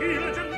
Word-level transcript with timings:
gentile, 0.00 0.32
gentile 0.34 0.49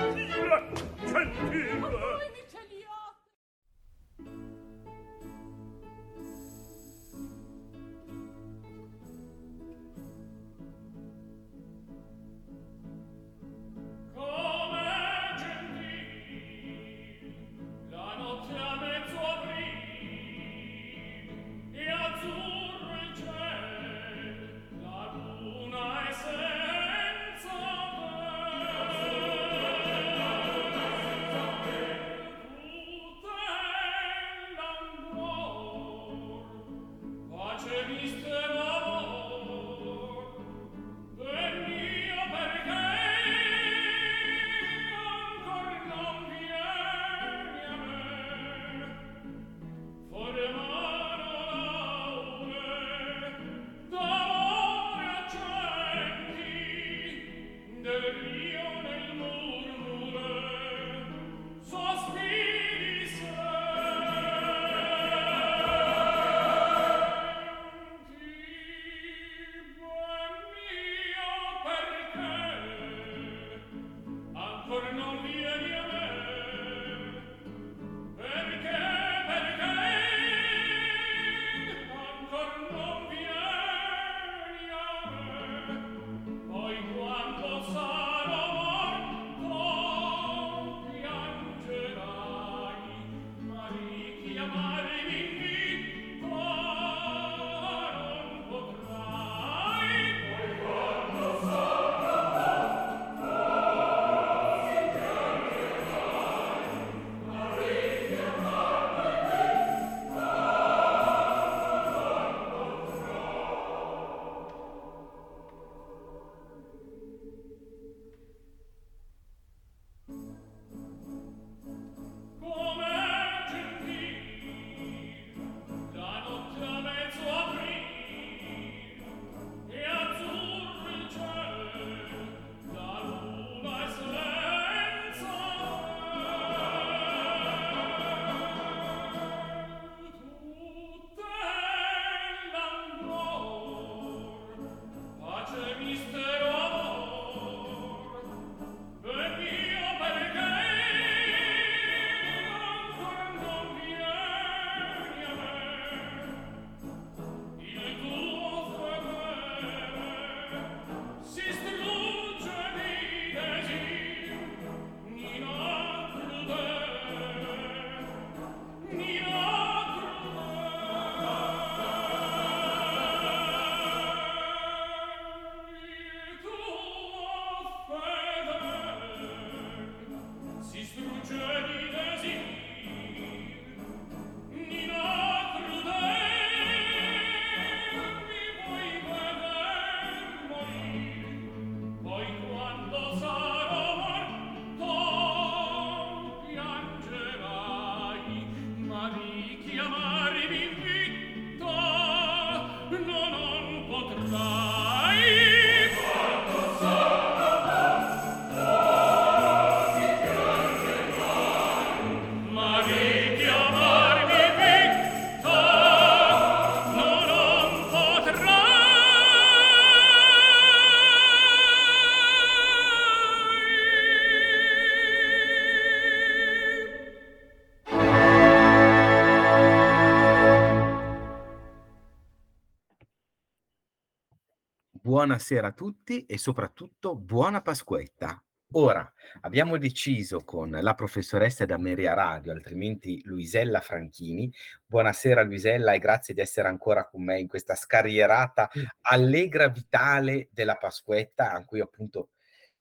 Buonasera 235.25 235.69
a 235.69 235.73
tutti 235.73 236.27
e 236.27 236.37
soprattutto 236.37 237.15
buona 237.15 237.63
Pasquetta. 237.63 238.43
Ora 238.73 239.09
abbiamo 239.43 239.79
deciso 239.79 240.41
con 240.41 240.71
la 240.71 240.95
professoressa 240.95 241.65
d'Ameria 241.65 242.13
Radio, 242.13 242.51
altrimenti 242.51 243.23
Luisella 243.23 243.79
Franchini. 243.79 244.53
Buonasera 244.85 245.43
Luisella 245.43 245.93
e 245.93 246.01
grazie 246.01 246.35
di 246.35 246.41
essere 246.41 246.67
ancora 246.67 247.07
con 247.07 247.23
me 247.23 247.39
in 247.39 247.47
questa 247.47 247.77
scarrierata 247.77 248.69
allegra 249.03 249.69
vitale 249.69 250.49
della 250.51 250.75
Pasquetta, 250.75 251.53
a 251.53 251.65
cui 251.65 251.79
appunto 251.79 252.31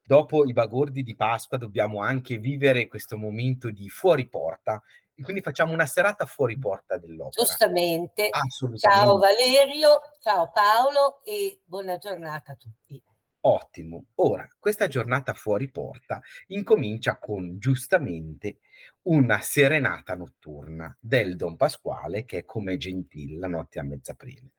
dopo 0.01 0.43
i 0.43 0.51
bagordi 0.51 1.03
di 1.03 1.15
Pasqua 1.15 1.59
dobbiamo 1.59 2.01
anche 2.01 2.39
vivere 2.39 2.87
questo 2.87 3.17
momento 3.17 3.69
di 3.69 3.87
fuori 3.87 4.27
porta 4.27 4.81
quindi 5.21 5.41
facciamo 5.41 5.73
una 5.73 5.85
serata 5.85 6.25
fuori 6.25 6.57
porta 6.57 6.97
dell'opera. 6.97 7.43
Giustamente. 7.43 8.29
Ciao 8.77 9.17
Valerio, 9.17 10.01
ciao 10.19 10.51
Paolo 10.51 11.21
e 11.23 11.61
buona 11.63 11.97
giornata 11.97 12.51
a 12.51 12.55
tutti. 12.55 13.01
Ottimo. 13.43 14.05
Ora, 14.15 14.47
questa 14.59 14.87
giornata 14.87 15.33
fuori 15.33 15.71
porta 15.71 16.21
incomincia 16.47 17.17
con, 17.17 17.57
giustamente, 17.57 18.59
una 19.03 19.39
serenata 19.41 20.13
notturna 20.13 20.95
del 20.99 21.35
Don 21.35 21.55
Pasquale 21.55 22.23
che 22.25 22.39
è 22.39 22.45
come 22.45 22.77
Gentile 22.77 23.39
la 23.39 23.47
notte 23.47 23.79
a 23.79 23.83
mezz'aprile. 23.83 24.51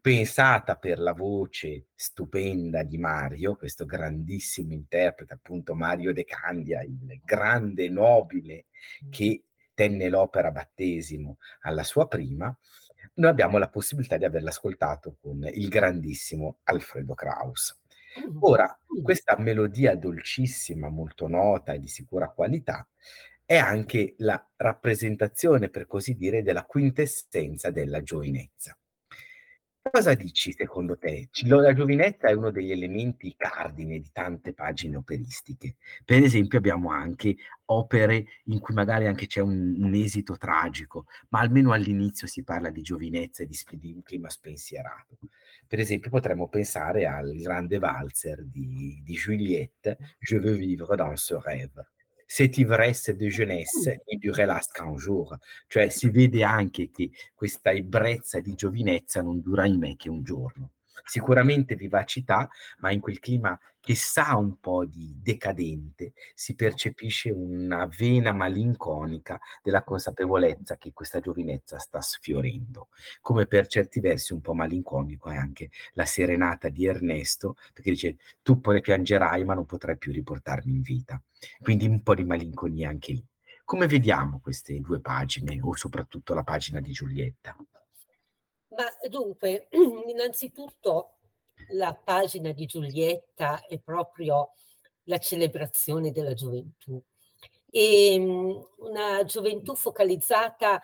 Pensata 0.00 0.76
per 0.76 1.00
la 1.00 1.12
voce 1.12 1.88
stupenda 1.94 2.84
di 2.84 2.98
Mario, 2.98 3.56
questo 3.56 3.84
grandissimo 3.84 4.74
interprete, 4.74 5.34
appunto 5.34 5.74
Mario 5.74 6.12
De 6.12 6.24
Candia, 6.24 6.82
il 6.82 7.20
grande 7.24 7.88
nobile 7.88 8.66
che 9.10 9.42
tenne 9.80 10.10
l'opera 10.10 10.50
Battesimo 10.50 11.38
alla 11.60 11.84
sua 11.84 12.06
prima, 12.06 12.54
noi 13.14 13.30
abbiamo 13.30 13.56
la 13.56 13.70
possibilità 13.70 14.18
di 14.18 14.26
averla 14.26 14.50
ascoltato 14.50 15.16
con 15.18 15.42
il 15.50 15.68
grandissimo 15.70 16.58
Alfredo 16.64 17.14
Kraus. 17.14 17.80
Ora, 18.40 18.78
questa 19.02 19.38
melodia 19.38 19.94
dolcissima, 19.94 20.90
molto 20.90 21.28
nota 21.28 21.72
e 21.72 21.80
di 21.80 21.88
sicura 21.88 22.28
qualità, 22.28 22.86
è 23.42 23.56
anche 23.56 24.16
la 24.18 24.46
rappresentazione, 24.56 25.70
per 25.70 25.86
così 25.86 26.14
dire, 26.14 26.42
della 26.42 26.66
quintessenza 26.66 27.70
della 27.70 28.02
giovinezza. 28.02 28.76
Cosa 29.90 30.14
dici 30.14 30.52
secondo 30.52 30.96
te? 30.96 31.28
La 31.46 31.74
giovinezza 31.74 32.28
è 32.28 32.32
uno 32.32 32.52
degli 32.52 32.70
elementi 32.70 33.34
cardine 33.36 33.98
di 33.98 34.08
tante 34.12 34.52
pagine 34.52 34.96
operistiche. 34.96 35.76
Per 36.04 36.22
esempio 36.22 36.58
abbiamo 36.58 36.90
anche 36.90 37.34
opere 37.66 38.24
in 38.44 38.60
cui 38.60 38.72
magari 38.72 39.06
anche 39.06 39.26
c'è 39.26 39.40
un, 39.40 39.74
un 39.78 39.94
esito 39.94 40.36
tragico, 40.36 41.06
ma 41.30 41.40
almeno 41.40 41.72
all'inizio 41.72 42.28
si 42.28 42.44
parla 42.44 42.70
di 42.70 42.82
giovinezza 42.82 43.42
e 43.42 43.46
di, 43.46 43.56
di 43.78 43.92
un 43.92 44.02
clima 44.02 44.28
spensierato. 44.28 45.18
Per 45.66 45.80
esempio 45.80 46.08
potremmo 46.08 46.48
pensare 46.48 47.06
al 47.06 47.34
grande 47.36 47.78
valzer 47.78 48.44
di, 48.44 49.00
di 49.02 49.14
Juliette, 49.14 49.98
Je 50.20 50.38
veux 50.38 50.56
vivre 50.56 50.94
dans 50.96 51.16
ce 51.16 51.34
rêve 51.34 51.84
cette 52.32 52.58
ivresse 52.58 53.10
de 53.10 53.28
jeunesse 53.28 53.88
ne 54.06 54.16
durera 54.16 54.60
qu'un 54.72 54.96
jour, 54.96 55.36
cioè 55.66 55.88
si 55.88 56.10
vede 56.10 56.44
anche 56.44 56.88
che 56.92 57.10
questa 57.34 57.72
ebbrezza 57.72 58.38
di 58.38 58.54
giovinezza 58.54 59.20
non 59.20 59.40
dura 59.40 59.66
in 59.66 59.78
me 59.80 59.96
che 59.96 60.08
un 60.08 60.22
giorno. 60.22 60.70
Sicuramente 61.10 61.74
vivacità, 61.74 62.48
ma 62.78 62.92
in 62.92 63.00
quel 63.00 63.18
clima 63.18 63.58
che 63.80 63.96
sa 63.96 64.36
un 64.36 64.60
po' 64.60 64.84
di 64.84 65.12
decadente, 65.20 66.12
si 66.36 66.54
percepisce 66.54 67.32
una 67.32 67.84
vena 67.86 68.30
malinconica 68.30 69.40
della 69.60 69.82
consapevolezza 69.82 70.76
che 70.76 70.92
questa 70.92 71.18
giovinezza 71.18 71.80
sta 71.80 72.00
sfiorendo. 72.00 72.90
Come 73.20 73.46
per 73.46 73.66
certi 73.66 73.98
versi 73.98 74.34
un 74.34 74.40
po' 74.40 74.54
malinconico 74.54 75.30
è 75.30 75.36
anche 75.36 75.70
la 75.94 76.04
serenata 76.04 76.68
di 76.68 76.86
Ernesto, 76.86 77.56
perché 77.74 77.90
dice 77.90 78.16
tu 78.40 78.60
poi 78.60 78.80
piangerai 78.80 79.42
ma 79.44 79.54
non 79.54 79.66
potrai 79.66 79.98
più 79.98 80.12
riportarmi 80.12 80.70
in 80.70 80.82
vita. 80.82 81.20
Quindi 81.60 81.88
un 81.88 82.04
po' 82.04 82.14
di 82.14 82.22
malinconia 82.22 82.88
anche 82.88 83.14
lì. 83.14 83.26
Come 83.64 83.88
vediamo 83.88 84.38
queste 84.38 84.78
due 84.78 85.00
pagine, 85.00 85.58
o 85.60 85.74
soprattutto 85.74 86.34
la 86.34 86.44
pagina 86.44 86.78
di 86.78 86.92
Giulietta? 86.92 87.56
Ma 88.80 89.08
dunque, 89.10 89.68
innanzitutto 90.08 91.18
la 91.72 91.94
pagina 91.94 92.52
di 92.52 92.64
Giulietta 92.64 93.66
è 93.66 93.78
proprio 93.78 94.54
la 95.04 95.18
celebrazione 95.18 96.12
della 96.12 96.32
gioventù. 96.32 97.00
E 97.70 98.14
ehm, 98.14 98.68
una 98.78 99.22
gioventù 99.24 99.74
focalizzata 99.74 100.80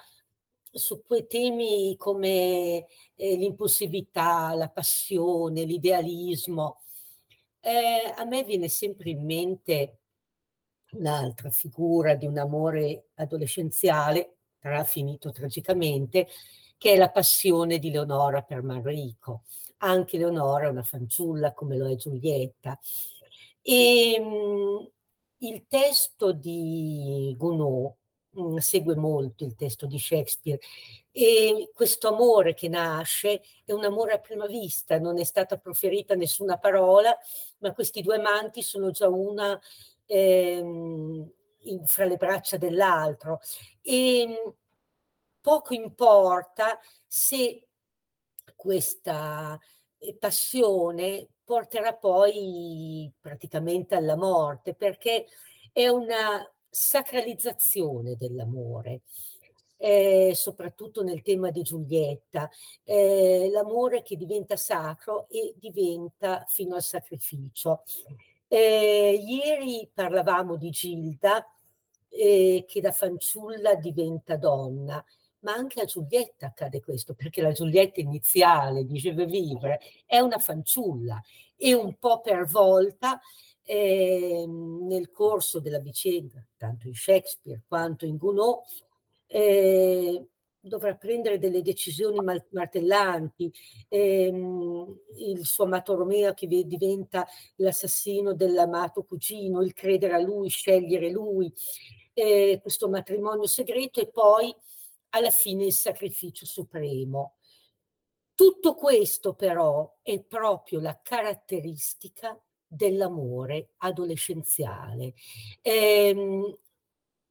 su 0.71 1.03
quei 1.07 1.27
temi 1.27 1.97
come 1.97 2.87
eh, 3.15 3.37
l'impulsività, 3.37 4.53
la 4.55 4.69
passione, 4.69 5.65
l'idealismo. 5.65 6.83
Eh, 7.61 8.13
a 8.15 8.25
me 8.27 8.45
viene 8.45 8.69
sempre 8.69 9.09
in 9.09 9.25
mente 9.25 10.01
un'altra 10.93 11.49
figura 11.49 12.15
di 12.15 12.27
un 12.27 12.37
amore 12.37 13.07
adolescenziale, 13.15 14.37
tra 14.59 14.85
finito 14.85 15.33
tragicamente, 15.33 16.29
che 16.79 16.93
è 16.93 16.97
la 16.97 17.11
passione 17.11 17.79
di 17.79 17.91
Leonora 17.91 18.43
per 18.43 18.63
Manrico. 18.63 19.43
Anche 19.79 20.19
Leonora 20.19 20.67
è 20.67 20.71
una 20.71 20.83
fanciulla 20.83 21.53
come 21.53 21.77
lo 21.77 21.89
è 21.89 21.97
Giulietta. 21.97 22.79
E 23.63 24.13
ehm, 24.15 24.91
il 25.39 25.67
testo 25.69 26.33
di 26.33 27.35
Gounod 27.37 27.95
mm, 28.39 28.57
segue 28.57 28.97
molto 28.97 29.45
il 29.45 29.55
testo 29.55 29.87
di 29.87 29.99
Shakespeare 29.99 30.59
e 31.11 31.71
questo 31.75 32.09
amore 32.09 32.55
che 32.55 32.69
nasce 32.69 33.43
è 33.65 33.73
un 33.73 33.85
amore 33.85 34.13
a 34.13 34.19
prima 34.19 34.47
vista, 34.47 34.99
non 34.99 35.19
è 35.19 35.25
stata 35.25 35.57
proferita 35.57 36.15
nessuna 36.15 36.59
parola, 36.59 37.17
ma 37.59 37.73
questi 37.73 38.03
due 38.03 38.17
amanti 38.17 38.63
sono 38.63 38.91
già 38.91 39.09
una 39.09 39.59
ehm, 40.07 41.31
in, 41.63 41.87
fra 41.87 42.05
le 42.05 42.17
braccia 42.17 42.57
dell'altro. 42.57 43.41
E 43.83 44.55
poco 45.47 45.75
importa 45.75 46.77
se 47.07 47.69
questa 48.57 49.57
eh, 49.97 50.17
passione 50.17 51.29
porterà 51.45 51.95
poi 51.95 53.09
praticamente 53.21 53.95
alla 53.95 54.17
morte, 54.17 54.75
perché 54.75 55.27
è 55.71 55.87
una 55.87 56.45
sacralizzazione 56.69 58.17
dell'amore. 58.17 59.03
Eh, 59.77 60.33
soprattutto 60.35 61.05
nel 61.05 61.23
tema 61.23 61.53
di 61.53 61.63
Giulietta, 61.63 62.51
eh, 62.83 63.49
l'amore 63.53 64.03
che 64.03 64.17
diventa 64.17 64.57
sacro 64.57 65.29
e 65.29 65.55
diventa 65.57 66.45
fino 66.49 66.75
al 66.75 66.83
sacrificio. 66.83 67.85
Eh, 68.49 69.25
ieri 69.25 69.89
parlavamo 69.95 70.57
di 70.57 70.71
Gilda, 70.71 71.47
eh, 72.09 72.65
che 72.67 72.81
da 72.81 72.91
fanciulla 72.91 73.77
diventa 73.77 74.37
donna 74.37 75.05
ma 75.41 75.53
anche 75.53 75.81
a 75.81 75.85
Giulietta 75.85 76.47
accade 76.47 76.81
questo, 76.81 77.15
perché 77.15 77.43
la 77.43 77.53
Giulietta 77.53 78.01
iniziale 78.01 78.85
di 78.85 78.99
Je 78.99 79.13
veux 79.13 79.29
vivre 79.29 79.81
è 80.05 80.19
una 80.19 80.39
fanciulla. 80.39 81.21
E 81.57 81.73
un 81.75 81.95
po' 81.99 82.21
per 82.21 82.47
volta 82.47 83.21
eh, 83.63 84.45
nel 84.47 85.11
corso 85.11 85.59
della 85.59 85.81
vicenda, 85.81 86.45
tanto 86.57 86.87
in 86.87 86.95
Shakespeare 86.95 87.63
quanto 87.67 88.07
in 88.07 88.17
Gounod, 88.17 88.61
eh, 89.27 90.27
dovrà 90.61 90.95
prendere 90.95 91.39
delle 91.39 91.63
decisioni 91.63 92.19
martellanti. 92.51 93.53
Eh, 93.89 94.27
il 94.27 95.45
suo 95.45 95.65
amato 95.65 95.95
Romeo 95.95 96.35
che 96.35 96.47
diventa 96.47 97.27
l'assassino 97.57 98.35
dell'amato 98.35 99.03
cugino, 99.05 99.63
il 99.63 99.73
credere 99.73 100.15
a 100.15 100.21
lui, 100.21 100.49
scegliere 100.49 101.11
lui, 101.11 101.53
eh, 102.15 102.59
questo 102.63 102.89
matrimonio 102.89 103.47
segreto 103.47 104.01
e 104.01 104.09
poi 104.09 104.55
alla 105.11 105.31
fine 105.31 105.67
il 105.67 105.73
sacrificio 105.73 106.47
supremo. 106.47 107.37
Tutto 108.35 108.75
questo 108.75 109.35
però 109.35 109.99
è 110.03 110.23
proprio 110.23 110.81
la 110.81 111.01
caratteristica 111.03 112.39
dell'amore 112.67 113.71
adolescenziale. 113.79 115.15
Ehm, 115.63 116.59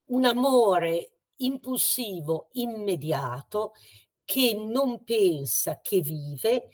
un 0.06 0.26
amore 0.26 1.12
impulsivo, 1.38 2.50
immediato, 2.54 3.74
che 4.24 4.56
non 4.56 5.04
pensa, 5.04 5.80
che 5.82 6.02
vive, 6.02 6.70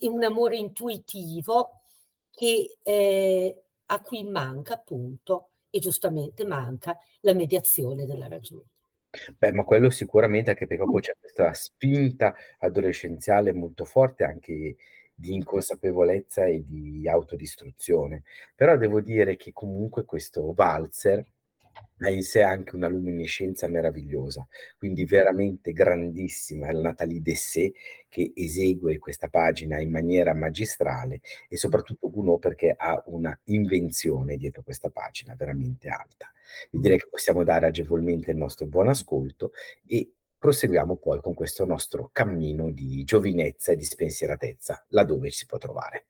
un 0.00 0.22
amore 0.22 0.56
intuitivo 0.56 1.82
che, 2.30 2.78
eh, 2.82 3.62
a 3.86 4.00
cui 4.00 4.22
manca 4.24 4.74
appunto, 4.74 5.50
e 5.70 5.80
giustamente 5.80 6.44
manca, 6.44 6.96
la 7.22 7.34
mediazione 7.34 8.06
della 8.06 8.28
ragione. 8.28 8.77
Beh, 9.38 9.52
ma 9.52 9.64
quello 9.64 9.88
sicuramente 9.88 10.50
anche 10.50 10.66
perché 10.66 10.82
proprio 10.82 11.00
c'è 11.00 11.16
questa 11.18 11.52
spinta 11.54 12.34
adolescenziale 12.58 13.52
molto 13.54 13.84
forte 13.86 14.24
anche 14.24 14.76
di 15.14 15.34
inconsapevolezza 15.34 16.44
e 16.44 16.62
di 16.66 17.08
autodistruzione. 17.08 18.22
Però 18.54 18.76
devo 18.76 19.00
dire 19.00 19.36
che 19.36 19.52
comunque 19.52 20.04
questo 20.04 20.52
valzer 20.52 21.24
ha 21.98 22.10
in 22.10 22.22
sé 22.22 22.42
anche 22.42 22.76
una 22.76 22.88
luminescenza 22.88 23.66
meravigliosa, 23.68 24.46
quindi 24.76 25.04
veramente 25.04 25.72
grandissima, 25.72 26.68
è 26.68 26.72
la 26.72 26.82
Nathalie 26.82 27.20
Dessé 27.20 27.72
che 28.08 28.32
esegue 28.34 28.98
questa 28.98 29.28
pagina 29.28 29.80
in 29.80 29.90
maniera 29.90 30.34
magistrale 30.34 31.20
e 31.48 31.56
soprattutto 31.56 32.10
Gounod 32.10 32.38
perché 32.38 32.74
ha 32.76 33.02
una 33.06 33.38
invenzione 33.44 34.36
dietro 34.36 34.62
questa 34.62 34.90
pagina 34.90 35.34
veramente 35.34 35.88
alta. 35.88 36.30
Vi 36.70 36.80
direi 36.80 36.98
che 36.98 37.08
possiamo 37.10 37.44
dare 37.44 37.66
agevolmente 37.66 38.30
il 38.30 38.36
nostro 38.36 38.66
buon 38.66 38.88
ascolto 38.88 39.52
e 39.86 40.12
proseguiamo 40.38 40.96
poi 40.96 41.20
con 41.20 41.34
questo 41.34 41.64
nostro 41.64 42.10
cammino 42.12 42.70
di 42.70 43.02
giovinezza 43.04 43.72
e 43.72 43.76
di 43.76 43.84
spensieratezza, 43.84 44.86
laddove 44.88 45.30
ci 45.30 45.38
si 45.38 45.46
può 45.46 45.58
trovare. 45.58 46.06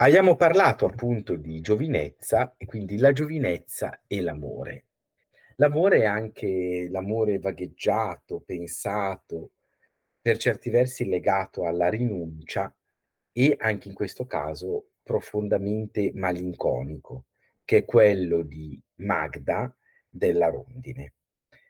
Abbiamo 0.00 0.36
parlato 0.36 0.86
appunto 0.86 1.34
di 1.34 1.60
giovinezza 1.60 2.54
e 2.56 2.66
quindi 2.66 2.98
la 2.98 3.12
giovinezza 3.12 4.02
e 4.06 4.20
l'amore. 4.20 4.84
L'amore 5.56 6.02
è 6.02 6.04
anche 6.04 6.86
l'amore 6.88 7.40
vagheggiato, 7.40 8.38
pensato, 8.46 9.50
per 10.20 10.36
certi 10.36 10.70
versi 10.70 11.04
legato 11.08 11.66
alla 11.66 11.88
rinuncia 11.88 12.72
e 13.32 13.56
anche 13.58 13.88
in 13.88 13.94
questo 13.94 14.24
caso 14.24 14.90
profondamente 15.02 16.12
malinconico, 16.14 17.24
che 17.64 17.78
è 17.78 17.84
quello 17.84 18.42
di 18.42 18.80
Magda 18.98 19.74
della 20.08 20.48
Rondine. 20.48 21.14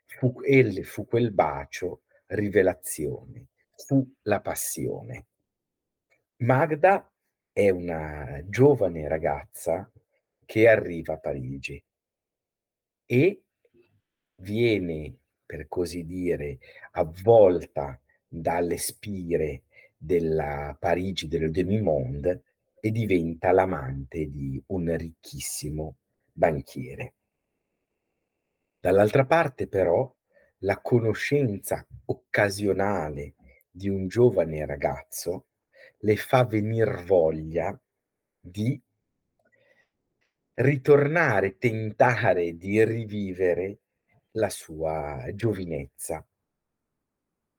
Fu, 0.05 0.35
fu 0.83 1.07
quel 1.07 1.31
bacio, 1.31 2.03
rivelazione, 2.27 3.47
fu 3.75 4.07
la 4.21 4.39
passione. 4.39 5.25
Magda 6.37 7.11
è 7.59 7.69
una 7.71 8.41
giovane 8.45 9.05
ragazza 9.09 9.91
che 10.45 10.69
arriva 10.69 11.15
a 11.15 11.17
Parigi 11.17 11.83
e 13.05 13.43
viene, 14.35 15.17
per 15.45 15.67
così 15.67 16.05
dire, 16.05 16.59
avvolta 16.91 17.99
dalle 18.25 18.77
spire 18.77 19.63
della 19.97 20.73
Parigi 20.79 21.27
del 21.27 21.51
demi-monde 21.51 22.43
e 22.79 22.91
diventa 22.91 23.51
l'amante 23.51 24.29
di 24.29 24.63
un 24.67 24.95
ricchissimo 24.95 25.97
banchiere. 26.31 27.15
Dall'altra 28.79 29.25
parte 29.25 29.67
però 29.67 30.09
la 30.59 30.79
conoscenza 30.79 31.85
occasionale 32.05 33.35
di 33.69 33.89
un 33.89 34.07
giovane 34.07 34.65
ragazzo 34.65 35.47
le 35.99 36.15
fa 36.15 36.45
venir 36.45 37.03
voglia 37.03 37.77
di 38.39 38.81
ritornare, 40.55 41.57
tentare 41.57 42.55
di 42.57 42.83
rivivere 42.83 43.79
la 44.31 44.49
sua 44.49 45.25
giovinezza. 45.33 46.25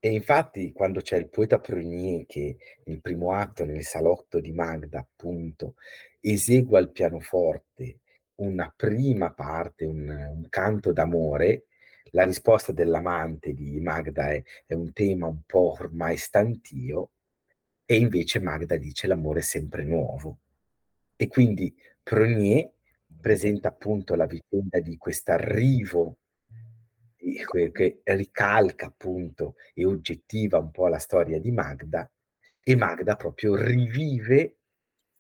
E 0.03 0.13
infatti 0.13 0.73
quando 0.73 1.01
c'è 1.01 1.17
il 1.17 1.29
poeta 1.29 1.59
Prunier 1.59 2.25
che 2.27 2.57
nel 2.85 3.01
primo 3.01 3.33
atto, 3.35 3.65
nel 3.65 3.85
salotto 3.85 4.41
di 4.41 4.53
Magda, 4.53 5.01
appunto, 5.01 5.75
esegue 6.21 6.79
al 6.79 6.91
pianoforte 6.91 8.01
una 8.37 8.73
prima 8.75 9.33
parte, 9.33 9.85
un, 9.85 10.09
un 10.09 10.49
canto 10.49 10.93
d'amore, 10.93 11.67
la 12.13 12.25
risposta 12.25 12.73
dell'amante 12.73 13.53
di 13.53 13.79
Magda 13.81 14.31
è, 14.31 14.43
è 14.67 14.75
un 14.75 14.93
tema 14.93 15.27
un 15.27 15.43
po' 15.47 15.77
ormai 15.79 16.17
stantio, 16.17 17.11
e 17.91 17.97
invece 17.97 18.39
Magda 18.39 18.77
dice 18.77 19.09
l'amore 19.09 19.41
è 19.41 19.43
sempre 19.43 19.83
nuovo. 19.83 20.43
E 21.17 21.27
quindi 21.27 21.75
Prunier 22.01 22.71
presenta 23.21 23.67
appunto 23.67 24.15
la 24.15 24.27
vicenda 24.27 24.79
di 24.79 24.97
questo 24.97 25.33
arrivo 25.33 26.19
che 27.17 28.01
ricalca 28.05 28.87
appunto 28.87 29.57
e 29.75 29.85
oggettiva 29.85 30.59
un 30.59 30.71
po' 30.71 30.87
la 30.87 31.01
storia 31.01 31.41
di 31.41 31.51
Magda 31.51 32.09
e 32.63 32.77
Magda 32.77 33.17
proprio 33.17 33.57
rivive 33.57 34.59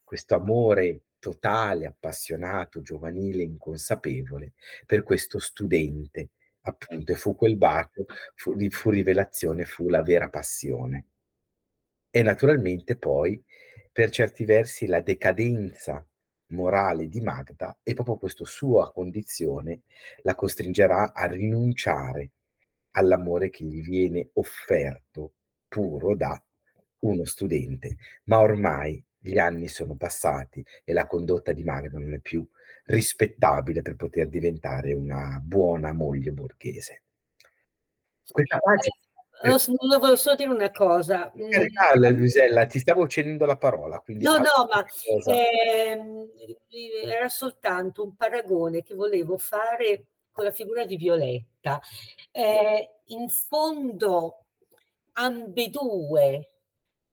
questo 0.04 0.36
amore 0.36 1.06
totale, 1.18 1.86
appassionato, 1.86 2.82
giovanile, 2.82 3.42
inconsapevole 3.42 4.52
per 4.86 5.02
questo 5.02 5.40
studente 5.40 6.30
appunto 6.60 7.10
e 7.10 7.16
fu 7.16 7.34
quel 7.34 7.56
bacio, 7.56 8.06
fu, 8.36 8.54
fu 8.70 8.90
rivelazione, 8.90 9.64
fu 9.64 9.88
la 9.88 10.02
vera 10.02 10.28
passione. 10.28 11.06
E 12.10 12.22
naturalmente 12.22 12.96
poi, 12.96 13.42
per 13.92 14.10
certi 14.10 14.44
versi, 14.44 14.86
la 14.86 15.00
decadenza 15.00 16.04
morale 16.48 17.08
di 17.08 17.20
Magda 17.20 17.78
e 17.82 17.94
proprio 17.94 18.16
questa 18.16 18.44
sua 18.44 18.90
condizione 18.92 19.82
la 20.22 20.34
costringerà 20.34 21.12
a 21.12 21.26
rinunciare 21.26 22.30
all'amore 22.92 23.50
che 23.50 23.64
gli 23.64 23.82
viene 23.82 24.30
offerto 24.34 25.34
puro 25.68 26.16
da 26.16 26.40
uno 27.00 27.24
studente. 27.24 27.96
Ma 28.24 28.40
ormai 28.40 29.02
gli 29.16 29.38
anni 29.38 29.68
sono 29.68 29.94
passati 29.94 30.64
e 30.82 30.92
la 30.92 31.06
condotta 31.06 31.52
di 31.52 31.62
Magda 31.62 31.98
non 31.98 32.12
è 32.14 32.18
più 32.18 32.44
rispettabile 32.86 33.82
per 33.82 33.94
poter 33.94 34.28
diventare 34.28 34.92
una 34.92 35.40
buona 35.40 35.92
moglie 35.92 36.32
borghese. 36.32 37.02
Questa 38.28 38.58
pagina 38.58 38.94
No, 39.42 39.56
volevo 39.98 40.16
solo 40.16 40.36
dire 40.36 40.50
una 40.50 40.70
cosa. 40.70 41.32
Regala, 41.34 42.10
Luisella, 42.10 42.66
ti 42.66 42.78
stavo 42.78 43.08
cedendo 43.08 43.46
la 43.46 43.56
parola. 43.56 44.02
no, 44.06 44.36
no, 44.36 44.68
ma 44.70 44.84
eh, 45.32 45.98
era 47.04 47.28
soltanto 47.28 48.04
un 48.04 48.14
paragone 48.16 48.82
che 48.82 48.94
volevo 48.94 49.38
fare 49.38 50.04
con 50.30 50.44
la 50.44 50.50
figura 50.50 50.84
di 50.84 50.96
Violetta. 50.96 51.80
Eh, 52.30 52.90
in 53.06 53.28
fondo 53.30 54.44
ambedue 55.12 56.50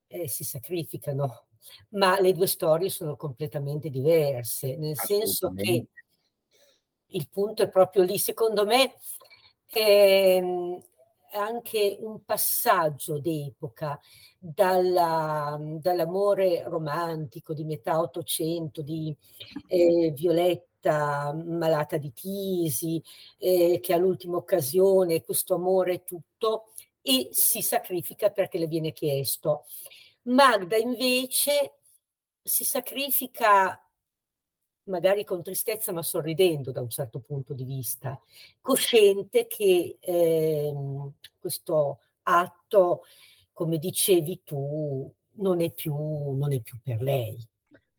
eh, 0.08 0.28
si 0.28 0.44
sacrificano, 0.44 1.46
ma 1.90 2.20
le 2.20 2.34
due 2.34 2.48
storie 2.48 2.90
sono 2.90 3.16
completamente 3.16 3.90
diverse, 3.90 4.76
nel 4.76 4.98
senso 4.98 5.54
che 5.54 5.88
il 7.08 7.30
punto 7.30 7.64
è 7.64 7.70
proprio 7.70 8.04
lì. 8.04 8.18
Secondo 8.18 8.66
me 8.66 8.96
ehm, 9.68 10.82
anche 11.38 11.98
un 12.00 12.24
passaggio 12.26 13.20
d'epoca 13.20 14.00
dalla, 14.38 15.58
dall'amore 15.60 16.64
romantico 16.66 17.54
di 17.54 17.64
metà 17.64 18.00
Ottocento 18.00 18.82
di 18.82 19.16
eh, 19.68 20.12
Violetta 20.16 21.34
malata 21.34 21.98
di 21.98 22.14
tisi, 22.14 23.02
eh, 23.38 23.80
che 23.82 23.94
all'ultima 23.94 24.38
occasione 24.38 25.24
questo 25.24 25.56
amore 25.56 26.04
tutto 26.04 26.72
e 27.02 27.30
si 27.32 27.62
sacrifica 27.62 28.30
perché 28.30 28.58
le 28.58 28.68
viene 28.68 28.92
chiesto. 28.92 29.66
Magda 30.24 30.76
invece 30.78 31.76
si 32.42 32.64
sacrifica 32.64 33.82
magari 34.88 35.24
con 35.24 35.44
tristezza 35.44 35.92
ma 35.92 36.02
sorridendo 36.02 36.72
da 36.72 36.82
un 36.82 36.90
certo 36.90 37.20
punto 37.20 37.54
di 37.54 37.64
vista, 37.64 38.20
cosciente 38.62 39.48
che 39.48 39.98
eh, 40.00 40.74
questo 41.40 42.00
atto, 42.24 43.04
come 43.54 43.78
dicevi 43.78 44.42
tu, 44.44 45.12
non 45.38 45.62
è 45.62 45.72
più, 45.72 45.94
non 45.94 46.52
è 46.52 46.60
più 46.62 46.78
per 46.84 47.02
lei. 47.02 47.38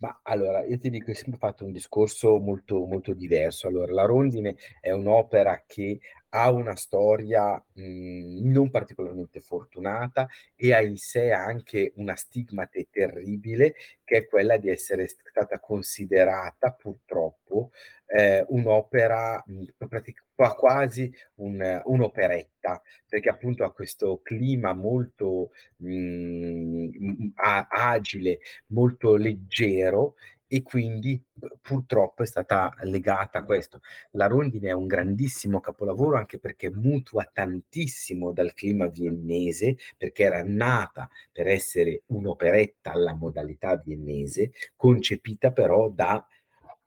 Ma 0.00 0.20
allora, 0.22 0.64
io 0.64 0.78
ti 0.78 0.90
dico, 0.90 1.10
hai 1.10 1.16
sempre 1.16 1.38
fatto 1.38 1.64
un 1.64 1.72
discorso 1.72 2.38
molto, 2.38 2.84
molto 2.86 3.14
diverso. 3.14 3.66
Allora, 3.66 3.92
La 3.92 4.04
Rondine 4.04 4.56
è 4.80 4.92
un'opera 4.92 5.64
che 5.66 5.98
ha 6.30 6.50
una 6.50 6.76
storia 6.76 7.54
mh, 7.74 7.82
mhmm, 7.82 8.50
non 8.52 8.70
particolarmente 8.70 9.40
fortunata 9.40 10.26
e 10.56 10.72
ha 10.74 10.80
in 10.82 10.96
sé 10.96 11.30
anche 11.32 11.92
una 11.96 12.16
stigmate 12.16 12.88
terribile 12.90 13.74
che 14.04 14.18
è 14.18 14.26
quella 14.26 14.56
di 14.56 14.68
essere 14.70 15.06
stata 15.08 15.58
considerata 15.60 16.70
purtroppo 16.72 17.70
eh, 18.06 18.44
un'opera 18.48 19.42
mh, 19.46 19.64
pratic- 19.88 20.24
quasi 20.34 21.12
un, 21.36 21.80
un'operetta 21.84 22.80
perché 23.08 23.28
appunto 23.28 23.64
ha 23.64 23.72
questo 23.72 24.20
clima 24.22 24.72
molto 24.72 25.50
mh, 25.76 27.32
agile, 27.36 28.38
molto 28.68 29.16
leggero 29.16 30.14
e 30.48 30.62
quindi 30.62 31.22
purtroppo 31.60 32.22
è 32.22 32.26
stata 32.26 32.74
legata 32.82 33.38
a 33.38 33.44
questo. 33.44 33.80
La 34.12 34.26
Rondine 34.26 34.70
è 34.70 34.72
un 34.72 34.86
grandissimo 34.86 35.60
capolavoro 35.60 36.16
anche 36.16 36.38
perché 36.38 36.70
mutua 36.70 37.28
tantissimo 37.30 38.32
dal 38.32 38.54
clima 38.54 38.86
viennese, 38.86 39.76
perché 39.96 40.24
era 40.24 40.42
nata 40.42 41.08
per 41.30 41.46
essere 41.46 42.02
un'operetta 42.06 42.92
alla 42.92 43.14
modalità 43.14 43.76
viennese, 43.76 44.52
concepita 44.74 45.52
però 45.52 45.90
da 45.90 46.26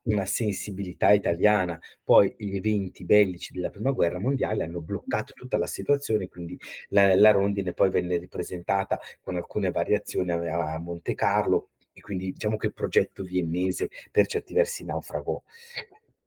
una 0.04 0.26
sensibilità 0.26 1.12
italiana. 1.12 1.80
Poi 2.04 2.34
gli 2.38 2.56
eventi 2.56 3.06
bellici 3.06 3.54
della 3.54 3.70
prima 3.70 3.92
guerra 3.92 4.20
mondiale 4.20 4.64
hanno 4.64 4.82
bloccato 4.82 5.34
tutta 5.34 5.58
la 5.58 5.68
situazione, 5.68 6.28
quindi 6.28 6.60
la, 6.90 7.14
la 7.16 7.32
rondine 7.32 7.74
poi 7.74 7.90
venne 7.92 8.18
ripresentata 8.18 9.00
con 9.22 9.36
alcune 9.36 9.72
variazioni 9.72 10.32
a, 10.32 10.74
a 10.74 10.80
Monte 10.80 11.14
Carlo, 11.14 11.70
e 11.94 12.02
quindi 12.02 12.32
diciamo 12.32 12.58
che 12.58 12.68
il 12.68 12.74
progetto 12.74 13.24
viennese 13.24 13.90
per 14.12 14.28
certi 14.28 14.54
versi 14.54 14.84
naufragò. 14.84 15.42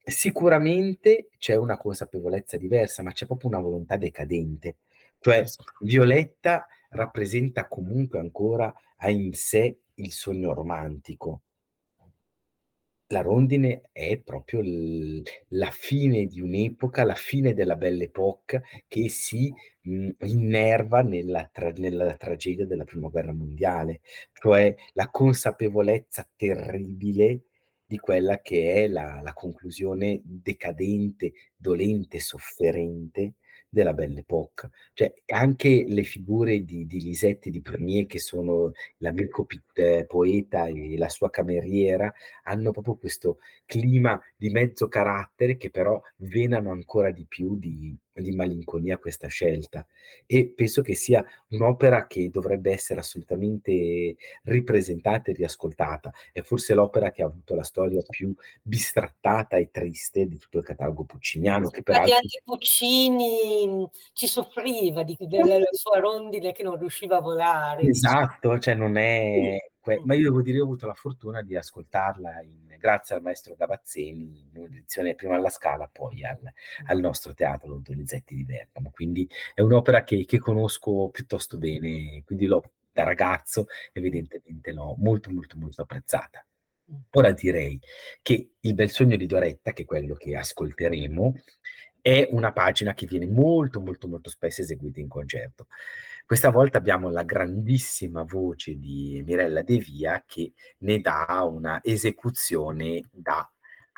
Sicuramente 0.07 1.29
c'è 1.39 1.55
una 1.57 1.79
consapevolezza 1.79 2.57
diversa, 2.57 3.03
ma 3.03 3.13
c'è 3.13 3.27
proprio 3.27 3.49
una 3.49 3.61
volontà 3.61 3.97
decadente. 3.97 4.77
Cioè, 5.19 5.45
Violetta 5.81 6.67
rappresenta 6.91 7.67
comunque 7.67 8.19
ancora 8.19 8.73
in 9.07 9.33
sé 9.33 9.79
il 9.95 10.13
sogno 10.13 10.53
romantico. 10.53 11.43
La 13.15 13.21
rondine 13.21 13.83
è 13.93 14.19
proprio 14.19 14.61
l 14.61 15.23
la 15.51 15.71
fine 15.71 16.27
di 16.27 16.41
un'epoca, 16.41 17.05
la 17.05 17.15
fine 17.15 17.55
della 17.55 17.77
Belle 17.77 18.05
Époque 18.05 18.65
che 18.89 19.09
si, 19.09 19.53
mhmm, 19.83 20.17
innerva 20.23 21.01
nella 21.03 21.49
tra 21.53 21.71
nella 21.77 22.17
tragedia 22.17 22.67
della 22.67 22.83
prima 22.85 23.09
guerra 23.09 23.33
mondiale, 23.33 24.01
cioè 24.33 24.75
la 24.95 25.09
consapevolezza 25.11 26.29
terribile 26.37 27.45
di 27.87 27.99
quella 27.99 28.41
che 28.41 28.85
è 28.85 28.89
la 28.89 29.21
la 29.23 29.33
conclusione 29.33 30.21
decadente, 30.25 31.33
dolente, 31.57 32.19
sofferente 32.19 33.35
della 33.75 33.93
Belle 33.93 34.21
Époque. 34.21 34.71
Cioè, 34.95 35.13
anche 35.27 35.85
le 35.87 36.03
figure 36.05 36.65
di 36.65 36.87
di 36.87 37.01
Lisette 37.01 37.51
di 37.51 37.61
Premier, 37.61 38.07
che 38.07 38.19
sono 38.19 38.73
l'amico 38.99 39.47
ehm, 39.75 40.07
poeta 40.07 40.67
e 40.67 40.97
la 40.97 41.09
sua 41.09 41.31
cameriera, 41.31 42.13
hanno 42.45 42.71
proprio 42.71 42.97
questo 42.97 43.39
clima 43.67 44.21
di 44.37 44.51
mezzo 44.51 44.89
carattere 44.89 45.57
che 45.57 45.71
però 45.71 46.01
venano 46.17 46.71
ancora 46.71 47.11
di 47.11 47.27
più 47.27 47.57
di 47.59 47.97
di 48.21 48.33
malinconia 48.33 48.99
questa 48.99 49.29
scelta. 49.29 49.87
E 50.27 50.53
penso 50.55 50.83
che 50.83 50.95
sia 50.95 51.25
un'opera 51.49 52.07
che 52.07 52.31
dovrebbe 52.31 52.73
essere 52.73 53.01
assolutamente 53.01 54.17
ripresentata 54.45 55.31
e 55.31 55.35
riascoltata. 55.35 56.13
È 56.33 56.43
forse 56.43 56.75
l'opera 56.75 57.11
che 57.11 57.23
ha 57.23 57.27
avuto 57.27 57.55
la 57.55 57.65
storia 57.65 58.03
più 58.09 58.35
bistrattata 58.63 59.57
e 59.57 59.71
triste 59.71 60.27
di 60.27 60.39
tutto 60.39 60.59
il 60.59 60.65
catalogo 60.65 61.05
pucciniano, 61.05 61.71
che 61.71 61.83
peraltro 61.83 62.15
anche 62.15 62.43
Puccini, 62.45 63.67
mhmm, 63.67 63.87
ci 64.13 64.27
soffriva 64.27 65.03
di 65.03 65.17
della 65.19 65.59
sua 65.73 65.99
rondine 65.99 66.53
che 66.53 66.63
non 66.63 66.79
riusciva 66.79 67.19
a 67.19 67.21
volare, 67.21 67.81
dice 67.81 67.91
Esatto, 67.91 68.59
cioè 68.59 68.75
non 68.75 68.97
è 68.97 69.59
que 69.85 70.01
ma 70.05 70.15
io 70.15 70.25
devo 70.25 70.41
dire, 70.41 70.61
ho 70.61 70.65
avuto 70.65 70.87
la 70.87 70.95
fortuna 70.95 71.43
di 71.43 71.57
ascoltarla 71.57 72.41
in 72.43 72.64
grazie 72.85 73.15
al 73.15 73.23
maestro 73.23 73.55
Gavazzeni, 73.55 74.51
in 74.53 74.59
un'edizione 74.61 75.15
prima 75.15 75.37
alla 75.37 75.49
Scala, 75.49 75.89
poi 75.91 76.23
al 76.23 76.39
al 76.87 77.01
nostro 77.01 77.33
teatro 77.33 77.81
Donizetti 77.83 78.35
di 78.35 78.45
Bergamo. 78.45 78.91
Quindi 78.91 79.27
è 79.55 79.63
un'opera 79.63 80.05
che 80.05 80.27
che 80.27 80.39
conosco 80.39 81.09
piuttosto 81.09 81.57
bene, 81.57 82.23
quindi 82.27 82.45
l'ho 82.45 82.63
da 82.93 83.05
ragazzo 83.05 83.67
evidentemente 83.93 84.71
l'ho 84.73 84.95
molto, 84.99 85.31
molto, 85.31 85.57
molto 85.57 85.81
apprezzata. 85.83 86.45
Mh. 86.85 86.95
Ora 87.13 87.33
direi 87.33 87.81
che 88.21 88.51
Il 88.61 88.75
bel 88.75 88.91
sogno 88.91 89.17
di 89.17 89.27
Doretta, 89.27 89.73
che 89.73 89.83
è 89.83 89.87
quello 89.87 90.15
che 90.15 90.37
ascolteremo, 90.37 91.35
è 92.03 92.29
una 92.33 92.53
pagina 92.53 92.93
che 92.93 93.07
viene 93.07 93.27
molto, 93.27 93.81
molto, 93.81 94.09
molto 94.09 94.29
spesso 94.29 94.61
eseguita 94.61 95.01
in 95.01 95.09
concerto. 95.09 95.69
Questa 96.27 96.51
volta 96.51 96.79
abbiamo 96.79 97.11
la 97.11 97.23
grandissima 97.23 98.23
voce 98.23 98.79
di 98.79 99.23
Mirella 99.27 99.61
De 99.61 99.77
Via 99.77 100.25
che 100.27 100.55
ne 100.79 100.99
dà 101.01 101.43
una 101.47 101.81
esecuzione 101.83 103.11
da 103.13 103.47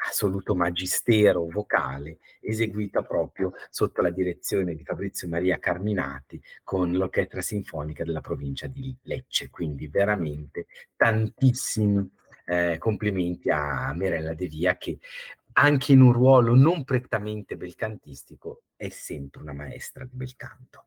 assoluto 0.08 0.56
magistero 0.56 1.46
vocale, 1.48 2.18
eseguita 2.40 3.02
proprio 3.02 3.52
sotto 3.70 4.02
la 4.02 4.10
direzione 4.10 4.74
di 4.74 4.82
Fabrizio 4.82 5.28
Maria 5.28 5.60
Carminati 5.60 6.42
con 6.64 6.92
l'Orchestra 6.92 7.40
Sinfonica 7.42 8.02
della 8.02 8.20
provincia 8.20 8.66
di 8.66 8.92
Lecce. 9.02 9.48
Quindi 9.48 9.86
veramente 9.86 10.66
tantissimi, 10.96 12.10
ehm, 12.44 12.78
complimenti 12.78 13.50
a 13.50 13.92
Mirella 13.94 14.34
De 14.34 14.48
Via 14.48 14.76
che 14.76 14.98
anche 15.52 15.92
in 15.92 16.00
un 16.00 16.12
ruolo 16.12 16.56
non 16.56 16.82
prettamente 16.82 17.56
belcantistico 17.56 18.62
è 18.74 18.88
sempre 18.88 19.42
una 19.42 19.52
maestra 19.52 20.04
di 20.04 20.16
bel 20.16 20.34
canto. 20.34 20.86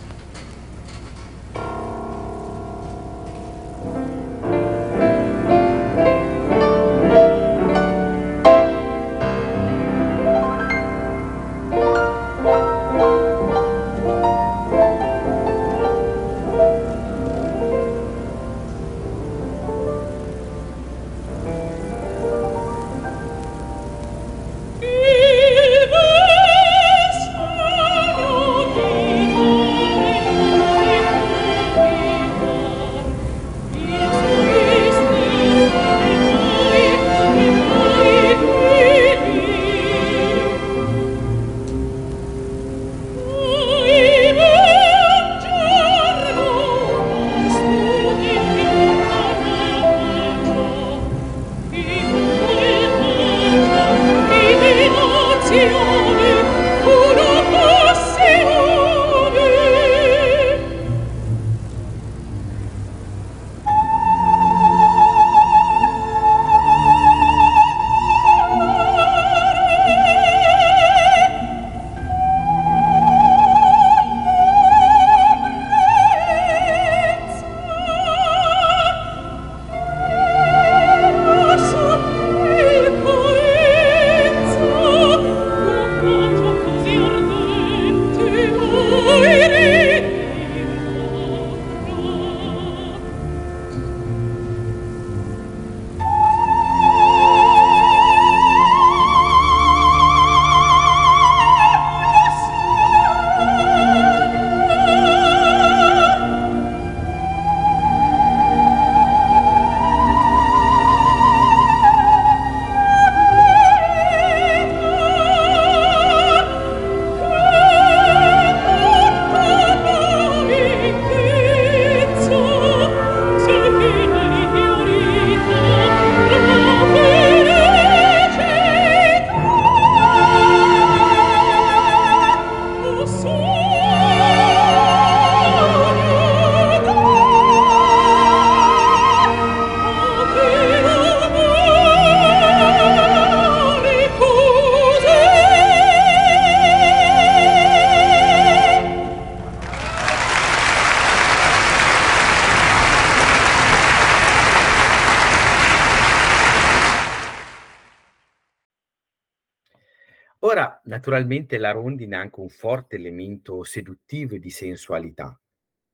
naturalmente 161.11 161.57
la 161.57 161.71
rondine 161.71 162.15
ha 162.15 162.21
anche 162.21 162.39
un 162.39 162.47
forte 162.47 162.95
elemento 162.95 163.65
seduttivo 163.65 164.35
e 164.35 164.39
di 164.39 164.49
sensualità, 164.49 165.37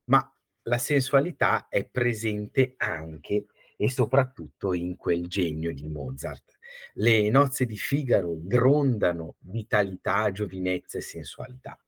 ma 0.05 0.31
la 0.63 0.77
sensualità 0.77 1.67
è 1.69 1.85
presente 1.85 2.75
anche 2.77 3.45
e 3.75 3.89
soprattutto 3.89 4.73
in 4.73 4.95
quel 4.95 5.27
genio 5.27 5.73
di 5.73 5.87
Mozart. 5.87 6.57
Le 6.93 7.29
nozze 7.31 7.65
di 7.65 7.77
Figaro 7.77 8.35
grondano 8.43 9.37
vitalità, 9.39 10.31
giovinezza 10.31 10.99
e 10.99 11.01
sensualità. 11.01 11.79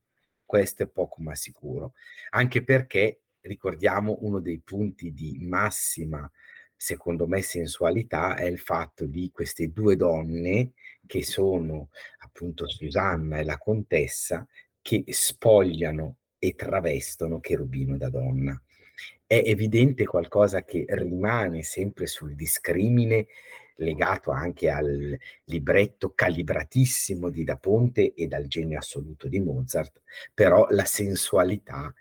Questo 0.43 0.81
è 0.81 0.87
poco 0.87 1.21
ma 1.21 1.35
sicuro, 1.35 1.93
anche 2.31 2.63
perché 2.63 3.21
ricordiamo 3.41 4.17
uno 4.21 4.39
dei 4.39 4.59
punti 4.59 5.13
di 5.13 5.37
massima, 5.41 6.29
secondo 6.75 7.27
me, 7.27 7.43
sensualità 7.43 8.35
è 8.35 8.45
il 8.45 8.57
fatto 8.57 9.05
di 9.05 9.29
queste 9.31 9.71
due 9.71 9.95
donne 9.95 10.71
che 11.05 11.23
sono 11.23 11.89
appunto 12.29 12.67
Susanna 12.67 13.39
e 13.39 13.43
la 13.43 13.57
contessa 13.57 14.47
che 14.81 15.03
spogliano 15.07 16.17
e 16.37 16.55
travestono 16.55 17.39
Cherubino 17.39 17.97
da 17.97 18.09
donna. 18.09 18.59
È 19.25 19.41
evidente 19.45 20.05
qualcosa 20.05 20.63
che 20.63 20.85
rimane 20.87 21.63
sempre 21.63 22.07
sul 22.07 22.35
discrimine 22.35 23.27
legato 23.75 24.31
anche 24.31 24.69
al 24.69 25.17
libretto 25.45 26.11
calibratissimo 26.13 27.29
di 27.29 27.43
Da 27.43 27.57
Ponte 27.57 28.13
e 28.13 28.27
dal 28.27 28.47
genio 28.47 28.77
assoluto 28.77 29.27
di 29.27 29.39
Mozart, 29.39 30.01
però 30.33 30.67
la 30.69 30.85
sensualità 30.85 31.93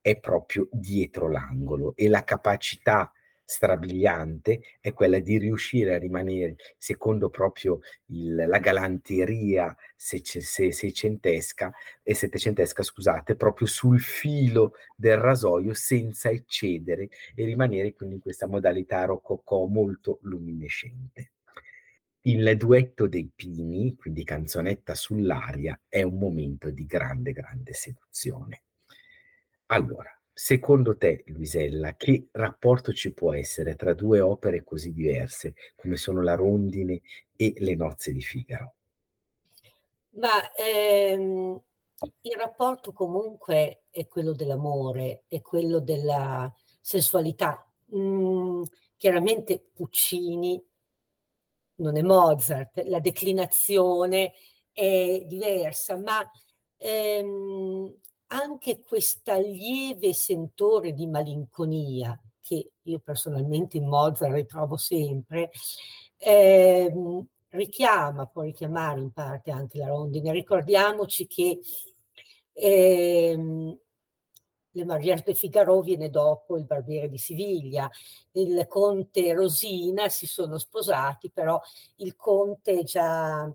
è 0.00 0.18
proprio 0.18 0.68
dietro 0.70 1.28
l'angolo 1.28 1.94
e 1.96 2.08
la 2.08 2.24
capacità 2.24 3.10
strabiliante 3.44 4.62
è 4.80 4.92
quella 4.92 5.18
di 5.18 5.38
riuscire 5.38 5.94
a 5.94 5.98
rimanere, 5.98 6.56
secondo 6.78 7.28
proprio 7.28 7.80
il, 8.06 8.34
la 8.34 8.58
galanteria 8.58 9.74
seicentesca 9.96 11.72
e 12.02 12.14
settecentesca, 12.14 12.82
scusate, 12.82 13.36
proprio 13.36 13.66
sul 13.66 14.00
filo 14.00 14.74
del 14.96 15.18
rasoio 15.18 15.74
senza 15.74 16.30
eccedere 16.30 17.08
e 17.34 17.44
rimanere 17.44 17.92
quindi 17.92 18.16
in 18.16 18.20
questa 18.20 18.46
modalità 18.46 19.04
rococò 19.04 19.66
molto 19.66 20.18
luminescente. 20.22 21.32
Il 22.26 22.56
duetto 22.56 23.06
dei 23.06 23.30
pini, 23.34 23.94
quindi 23.96 24.24
canzonetta 24.24 24.94
sull'aria, 24.94 25.78
è 25.88 26.00
un 26.02 26.18
momento 26.18 26.70
di 26.70 26.86
grande, 26.86 27.32
grande 27.32 27.74
seduzione. 27.74 28.62
Allora, 29.66 30.13
Secondo 30.36 30.96
te, 30.96 31.22
Luisella, 31.28 31.94
che 31.94 32.26
rapporto 32.32 32.92
ci 32.92 33.12
può 33.12 33.32
essere 33.32 33.76
tra 33.76 33.94
due 33.94 34.18
opere 34.18 34.64
così 34.64 34.92
diverse 34.92 35.54
come 35.76 35.94
sono 35.94 36.22
La 36.22 36.34
Rondine 36.34 37.00
e 37.36 37.54
Le 37.56 37.76
nozze 37.76 38.10
di 38.10 38.20
Figaro? 38.20 38.74
Ma 40.16 40.52
ehm, 40.54 41.60
il 42.22 42.36
rapporto 42.36 42.92
comunque 42.92 43.84
è 43.90 44.08
quello 44.08 44.32
dell'amore, 44.32 45.22
è 45.28 45.40
quello 45.40 45.78
della 45.78 46.52
sensualità. 46.80 47.64
Mm, 47.94 48.64
chiaramente 48.96 49.64
Puccini 49.72 50.60
non 51.76 51.96
è 51.96 52.02
Mozart, 52.02 52.82
la 52.86 52.98
declinazione 52.98 54.32
è 54.72 55.22
diversa, 55.26 55.96
ma 55.96 56.28
ehm, 56.76 57.94
anche 58.28 58.80
questa 58.80 59.36
lieve 59.36 60.12
sentore 60.12 60.92
di 60.92 61.06
malinconia, 61.06 62.18
che 62.40 62.72
io 62.82 62.98
personalmente 62.98 63.76
in 63.76 63.86
Mozart 63.86 64.32
ritrovo 64.32 64.76
sempre, 64.76 65.50
eh, 66.18 66.92
richiama, 67.50 68.26
può 68.26 68.42
richiamare 68.42 69.00
in 69.00 69.12
parte 69.12 69.50
anche 69.50 69.78
la 69.78 69.88
rondine. 69.88 70.32
Ricordiamoci 70.32 71.26
che 71.26 71.60
eh, 72.52 73.78
le 74.76 74.84
Mariage 74.84 75.22
de 75.24 75.34
Figaro 75.34 75.80
viene 75.80 76.10
dopo 76.10 76.56
il 76.56 76.64
Barbiere 76.64 77.08
di 77.08 77.18
Siviglia, 77.18 77.88
il 78.32 78.66
conte 78.68 79.32
Rosina 79.32 80.08
si 80.08 80.26
sono 80.26 80.58
sposati, 80.58 81.30
però 81.30 81.60
il 81.96 82.16
conte 82.16 82.82
già 82.82 83.50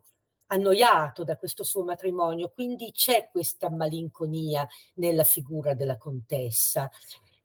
annoiato 0.51 1.23
da 1.23 1.37
questo 1.37 1.63
suo 1.63 1.83
matrimonio, 1.83 2.49
quindi 2.49 2.91
c'è 2.91 3.29
questa 3.31 3.69
malinconia 3.69 4.67
nella 4.95 5.23
figura 5.23 5.73
della 5.73 5.97
contessa, 5.97 6.89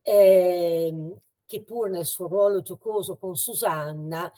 eh, 0.02 1.14
che 1.46 1.62
pur 1.62 1.90
nel 1.90 2.06
suo 2.06 2.28
ruolo 2.28 2.62
giocoso 2.62 3.16
con 3.16 3.36
Susanna 3.36 4.30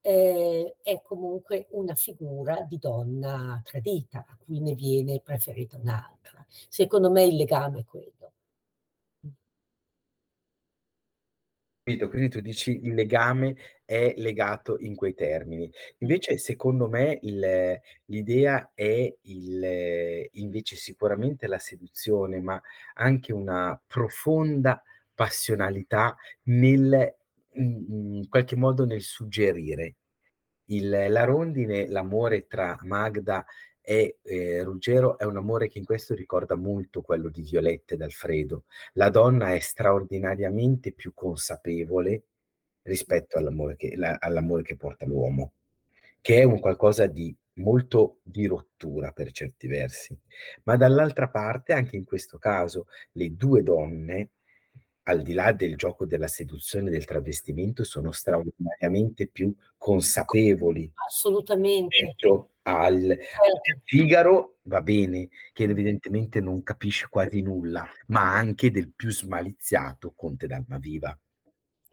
eh, 0.00 0.76
è 0.82 1.00
comunque 1.02 1.66
una 1.70 1.94
figura 1.94 2.60
di 2.68 2.78
donna 2.78 3.60
tradita, 3.64 4.18
a 4.28 4.36
cui 4.44 4.60
ne 4.60 4.74
viene 4.74 5.20
preferita 5.20 5.78
un'altra. 5.80 6.44
Secondo 6.68 7.10
me 7.10 7.24
il 7.24 7.36
legame 7.36 7.80
è 7.80 7.84
quello. 7.84 8.23
Quindi 11.86 12.30
tu 12.30 12.40
dici 12.40 12.80
il 12.82 12.94
legame 12.94 13.56
è 13.84 14.14
legato 14.16 14.78
in 14.78 14.94
quei 14.94 15.12
termini. 15.12 15.70
Invece 15.98 16.38
secondo 16.38 16.88
me 16.88 17.18
il 17.20 17.78
l'idea 18.06 18.70
è 18.72 19.14
il 19.20 20.28
invece 20.32 20.76
sicuramente 20.76 21.46
la 21.46 21.58
seduzione, 21.58 22.40
ma 22.40 22.58
anche 22.94 23.34
una 23.34 23.78
profonda 23.86 24.82
passionalità 25.14 26.16
nel 26.44 27.14
in 27.56 28.26
qualche 28.30 28.56
modo 28.56 28.86
nel 28.86 29.02
suggerire. 29.02 29.96
Il 30.68 30.88
la 30.88 31.24
rondine, 31.24 31.86
l'amore 31.86 32.46
tra 32.46 32.78
Magda 32.84 33.44
e 33.86 34.16
eh, 34.22 34.62
Ruggero 34.62 35.18
è 35.18 35.24
un 35.24 35.36
amore 35.36 35.68
che 35.68 35.78
in 35.78 35.84
questo 35.84 36.14
ricorda 36.14 36.54
molto 36.54 37.02
quello 37.02 37.28
di 37.28 37.42
Violetta 37.42 37.92
ed 37.92 38.00
Alfredo. 38.00 38.64
La 38.94 39.10
donna 39.10 39.52
è 39.52 39.58
straordinariamente 39.58 40.92
più 40.92 41.12
consapevole 41.12 42.22
rispetto 42.82 43.36
all'amore 43.36 43.76
che, 43.76 43.94
la, 43.94 44.16
all'amore 44.18 44.62
che 44.62 44.76
porta 44.76 45.04
l'uomo, 45.04 45.52
che 46.22 46.40
è 46.40 46.44
un 46.44 46.60
qualcosa 46.60 47.06
di 47.06 47.36
molto 47.56 48.20
di 48.22 48.46
rottura 48.46 49.12
per 49.12 49.30
certi 49.32 49.66
versi. 49.66 50.18
Ma 50.62 50.76
dall'altra 50.76 51.28
parte, 51.28 51.74
anche 51.74 51.96
in 51.96 52.04
questo 52.04 52.38
caso, 52.38 52.86
le 53.12 53.36
due 53.36 53.62
donne, 53.62 54.30
al 55.04 55.22
di 55.22 55.32
là 55.32 55.52
del 55.52 55.76
gioco 55.76 56.06
della 56.06 56.28
seduzione 56.28 56.88
e 56.88 56.92
del 56.92 57.04
travestimento, 57.04 57.84
sono 57.84 58.12
straordinariamente 58.12 59.26
più 59.26 59.54
consapevoli. 59.76 60.90
Assolutamente 61.06 62.14
al 62.66 63.00
certo. 63.08 63.80
Figaro 63.84 64.56
va 64.62 64.80
bene, 64.80 65.28
che 65.52 65.64
evidentemente 65.64 66.40
non 66.40 66.62
capisce 66.62 67.08
quasi 67.08 67.42
nulla, 67.42 67.86
ma 68.06 68.34
anche 68.34 68.70
del 68.70 68.92
più 68.94 69.10
smaliziato 69.10 70.12
Conte 70.16 70.46
d'Almaviva. 70.46 71.18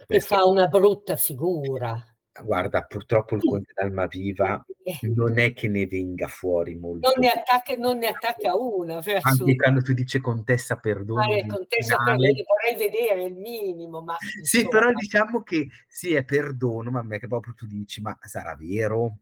Che 0.08 0.19
fa 0.19 0.45
una 0.45 0.67
brutta 0.67 1.15
figura. 1.15 2.04
Guarda, 2.39 2.84
purtroppo 2.84 3.36
il 3.36 3.44
Conte 3.44 3.74
d'Almaviva 3.76 4.65
non 5.02 5.38
è 5.38 5.52
che 5.52 5.67
ne 5.67 5.86
venga 5.86 6.28
fuori 6.28 6.76
molto. 6.76 7.12
Non 7.13 7.20
ne 7.20 7.30
attacca, 7.30 7.76
non 7.76 7.98
ne 7.98 8.08
attacca 8.08 8.56
una. 8.56 9.04
Anche 9.22 9.56
quando 9.58 9.82
tu 9.82 9.91
dici 9.91 10.20
contessa 10.22 10.78
perdono. 10.78 11.22
Ah, 11.22 11.46
contessa 11.46 11.98
perdono, 11.98 12.44
vorrei 12.48 12.76
vedere 12.78 13.26
il 13.26 13.36
minimo. 13.36 14.02
Ma, 14.02 14.15
sì, 14.41 14.65
però 14.65 14.94
diciamo 14.94 15.44
che 15.44 15.67
sì, 15.89 16.13
è 16.13 16.24
perdono, 16.24 16.89
ma 16.89 17.00
a 17.00 17.04
me 17.04 17.20
che 17.20 17.28
proprio 17.28 17.54
tu 17.54 17.67
dici, 17.67 18.00
ma 18.00 18.17
sarà 18.22 18.56
vero? 18.56 19.17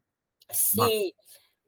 Sì, 0.48 0.78
ma 0.78 0.88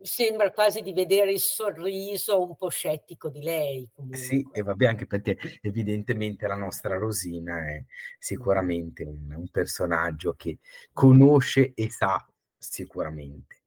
sembra 0.03 0.51
quasi 0.51 0.81
di 0.81 0.93
vedere 0.93 1.31
il 1.31 1.39
sorriso 1.39 2.41
un 2.41 2.55
po' 2.55 2.69
scettico 2.69 3.29
di 3.29 3.41
lei. 3.41 3.89
Comunque. 3.93 4.19
Sì, 4.19 4.47
e 4.51 4.61
vabbè, 4.61 4.85
anche 4.85 5.07
perché 5.07 5.37
evidentemente 5.61 6.47
la 6.47 6.55
nostra 6.55 6.97
Rosina 6.97 7.67
è 7.67 7.83
sicuramente 8.19 9.03
un, 9.03 9.33
un 9.33 9.47
personaggio 9.49 10.33
che 10.33 10.59
conosce 10.93 11.73
e 11.73 11.89
sa 11.89 12.25
sicuramente. 12.57 13.57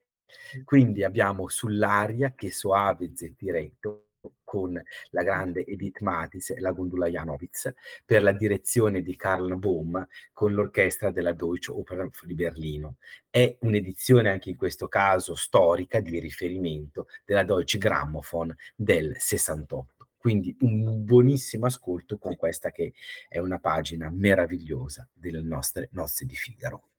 Quindi 0.65 1.05
abbiamo 1.05 1.49
sull'aria 1.49 2.35
che 2.35 2.51
soave 2.51 3.13
zeffiretto 3.15 4.05
con 4.45 4.81
la 5.11 5.23
grande 5.23 5.65
Edith 5.65 6.01
Matis 6.01 6.51
e 6.51 6.61
la 6.61 6.73
Gundula 6.73 7.09
Janowitz 7.09 7.73
per 8.05 8.23
la 8.23 8.33
direzione 8.33 9.03
di 9.03 9.17
Karl 9.17 9.57
Bohm 9.59 10.07
con 10.33 10.53
l'orchestra 10.53 11.11
della 11.11 11.33
Deutsche 11.33 11.73
Oper 11.73 12.11
di 12.23 12.35
Berlino. 12.35 12.97
È 13.29 13.57
un'edizione 13.61 14.31
anche 14.31 14.51
in 14.51 14.57
questo 14.57 14.89
caso 14.89 15.35
storica 15.35 16.01
di 16.01 16.19
riferimento 16.21 17.09
della 17.25 17.45
Deutsche 17.45 17.79
Grammophon 17.79 18.55
del 18.75 19.17
68. 19.19 19.95
Quindi 20.17 20.57
un 20.61 21.05
buonissimo 21.05 21.67
ascolto 21.67 22.17
con 22.17 22.35
questa 22.37 22.71
che 22.71 22.95
è 23.29 23.39
una 23.39 23.59
pagina 23.59 24.09
meravigliosa 24.11 25.07
delle 25.13 25.43
nostre 25.43 25.89
nozze 25.93 26.25
di 26.25 26.35
Figaro. 26.35 26.94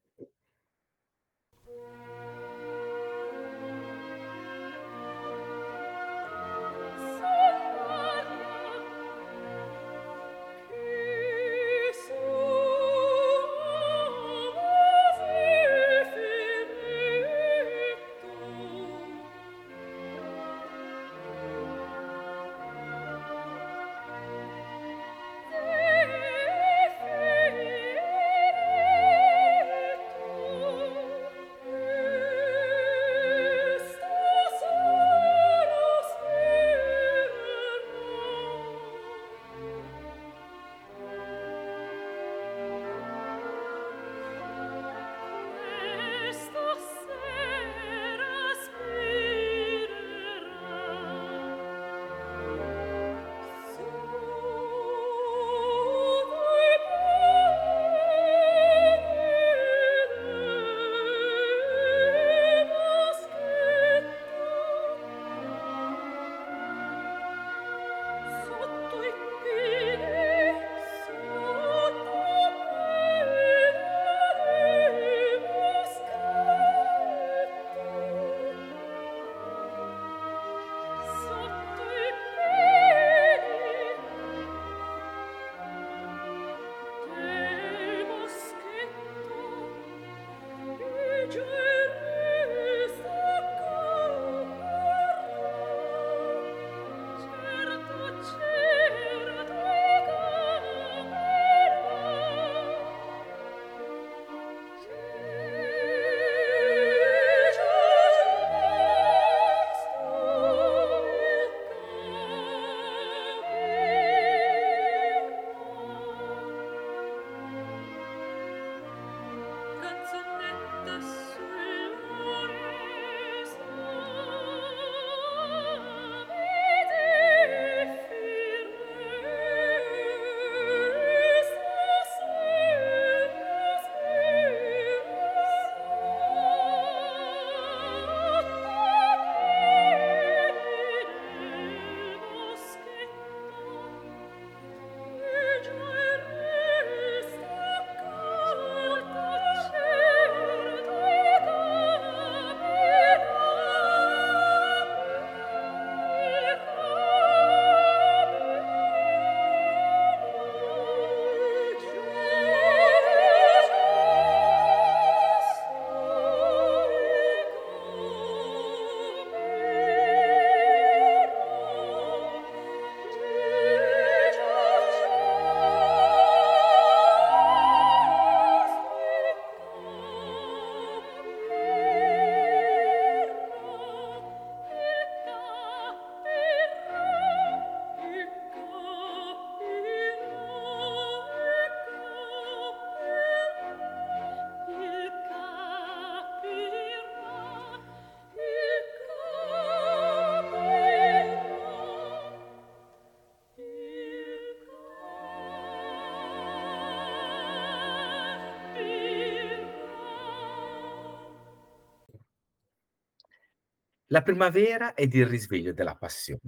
La 214.15 214.21
primavera 214.21 214.93
ed 214.93 215.13
il 215.13 215.25
risveglio 215.25 215.73
della 215.73 215.95
passione. 215.95 216.39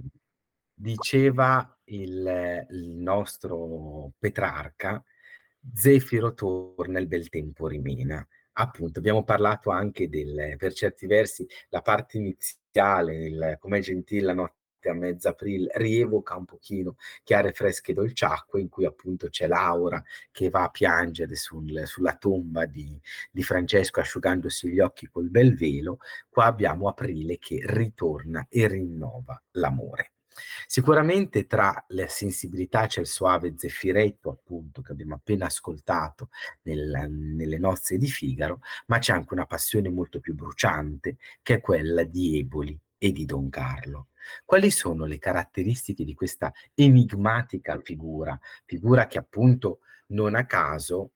Diceva 0.72 1.78
il, 1.84 2.66
il 2.70 2.88
nostro 2.96 4.12
Petrarca, 4.18 5.04
Zefiro 5.74 6.32
torna, 6.32 6.98
il 6.98 7.06
bel 7.06 7.28
tempo 7.28 7.66
rimena. 7.66 8.26
Appunto, 8.52 9.00
abbiamo 9.00 9.22
parlato 9.22 9.68
anche 9.68 10.08
del, 10.08 10.54
per 10.56 10.72
certi 10.72 11.06
versi, 11.06 11.46
la 11.68 11.82
parte 11.82 12.16
iniziale, 12.16 13.26
il, 13.26 13.56
com'è 13.60 13.80
gentile 13.80 14.24
la 14.24 14.32
notte 14.32 14.57
a 14.86 14.94
mezz'aprile 14.94 15.70
rievoca 15.74 16.36
un 16.36 16.44
pochino 16.44 16.96
chiare 17.24 17.52
fresche 17.52 17.92
dolciacque 17.92 18.60
in 18.60 18.68
cui 18.68 18.84
appunto 18.84 19.28
c'è 19.28 19.46
Laura 19.46 20.02
che 20.30 20.50
va 20.50 20.64
a 20.64 20.70
piangere 20.70 21.34
sul, 21.36 21.82
sulla 21.86 22.16
tomba 22.16 22.66
di, 22.66 23.00
di, 23.30 23.42
Francesco 23.42 24.00
asciugandosi 24.00 24.68
gli 24.68 24.80
occhi 24.80 25.06
col 25.08 25.30
bel 25.30 25.56
velo, 25.56 25.98
qua 26.28 26.44
abbiamo 26.44 26.88
aprile 26.88 27.38
che 27.38 27.60
ritorna 27.64 28.46
e 28.48 28.68
rinnova 28.68 29.40
l'amore. 29.52 30.12
Sicuramente 30.66 31.46
tra 31.46 31.84
la 31.88 32.06
sensibilità 32.08 32.86
c'è 32.86 33.00
il 33.00 33.06
suave 33.06 33.54
zeffiretto, 33.56 34.30
appunto, 34.30 34.82
che 34.82 34.92
abbiamo 34.92 35.14
appena 35.14 35.46
ascoltato 35.46 36.30
nel, 36.62 37.06
nelle 37.10 37.58
nozze 37.58 37.98
di 37.98 38.08
Figaro, 38.08 38.60
ma 38.86 38.98
c'è 38.98 39.12
anche 39.12 39.34
una 39.34 39.46
passione 39.46 39.88
molto 39.88 40.20
più 40.20 40.34
bruciante, 40.34 41.16
che 41.42 41.54
è 41.54 41.60
quella 41.60 42.04
di 42.04 42.38
Eboli 42.38 42.78
e 42.98 43.12
di 43.12 43.24
Don 43.24 43.48
Carlo. 43.48 44.07
Quali 44.44 44.70
sono 44.70 45.04
le 45.04 45.18
caratteristiche 45.18 46.04
di 46.04 46.14
questa 46.14 46.52
enigmatica 46.74 47.78
figura? 47.80 48.38
Figura 48.64 49.06
che 49.06 49.18
appunto 49.18 49.80
non 50.08 50.34
a 50.34 50.46
caso 50.46 51.12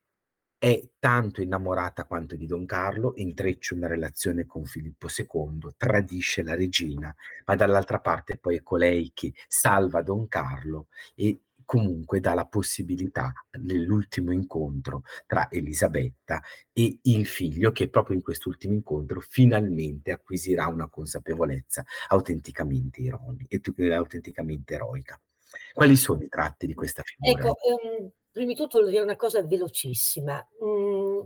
è 0.63 0.81
tanto 0.97 1.41
innamorata 1.41 2.05
quanto 2.05 2.37
di 2.37 2.45
Don 2.45 2.65
Carlo, 2.65 3.13
intreccia 3.17 3.75
una 3.75 3.87
relazione 3.87 4.45
con 4.45 4.63
Filippo 4.63 5.07
II, 5.13 5.71
tradisce 5.75 6.41
la 6.41 6.55
regina, 6.55 7.13
ma 7.45 7.55
dall'altra 7.55 7.99
parte 7.99 8.37
poi 8.37 8.55
è 8.55 8.63
colei 8.63 9.11
che 9.13 9.33
salva 9.49 10.01
Don 10.01 10.25
Carlo 10.29 10.87
e 11.15 11.37
comunque 11.65 12.19
dà 12.19 12.33
la 12.33 12.45
possibilità 12.45 13.31
nell'ultimo 13.61 14.31
incontro 14.31 15.03
tra 15.25 15.49
Elisabetta 15.51 16.41
e 16.71 16.99
il 17.03 17.25
figlio 17.25 17.71
che 17.71 17.89
proprio 17.89 18.15
in 18.15 18.21
quest'ultimo 18.21 18.73
incontro 18.73 19.21
finalmente 19.21 20.11
acquisirà 20.11 20.67
una 20.67 20.89
consapevolezza 20.89 21.83
autenticamente, 22.09 23.01
ironi, 23.01 23.47
autenticamente 23.91 24.73
eroica. 24.73 25.19
Quali 25.73 25.95
sono 25.95 26.21
i 26.23 26.29
tratti 26.29 26.67
di 26.67 26.73
questa 26.73 27.03
figura? 27.03 27.39
Ecco, 27.39 27.57
um, 27.69 28.09
prima 28.31 28.47
di 28.47 28.55
tutto 28.55 28.79
voglio 28.79 28.91
dire 28.91 29.03
una 29.03 29.15
cosa 29.15 29.43
velocissima. 29.43 30.45
Mm, 30.63 31.19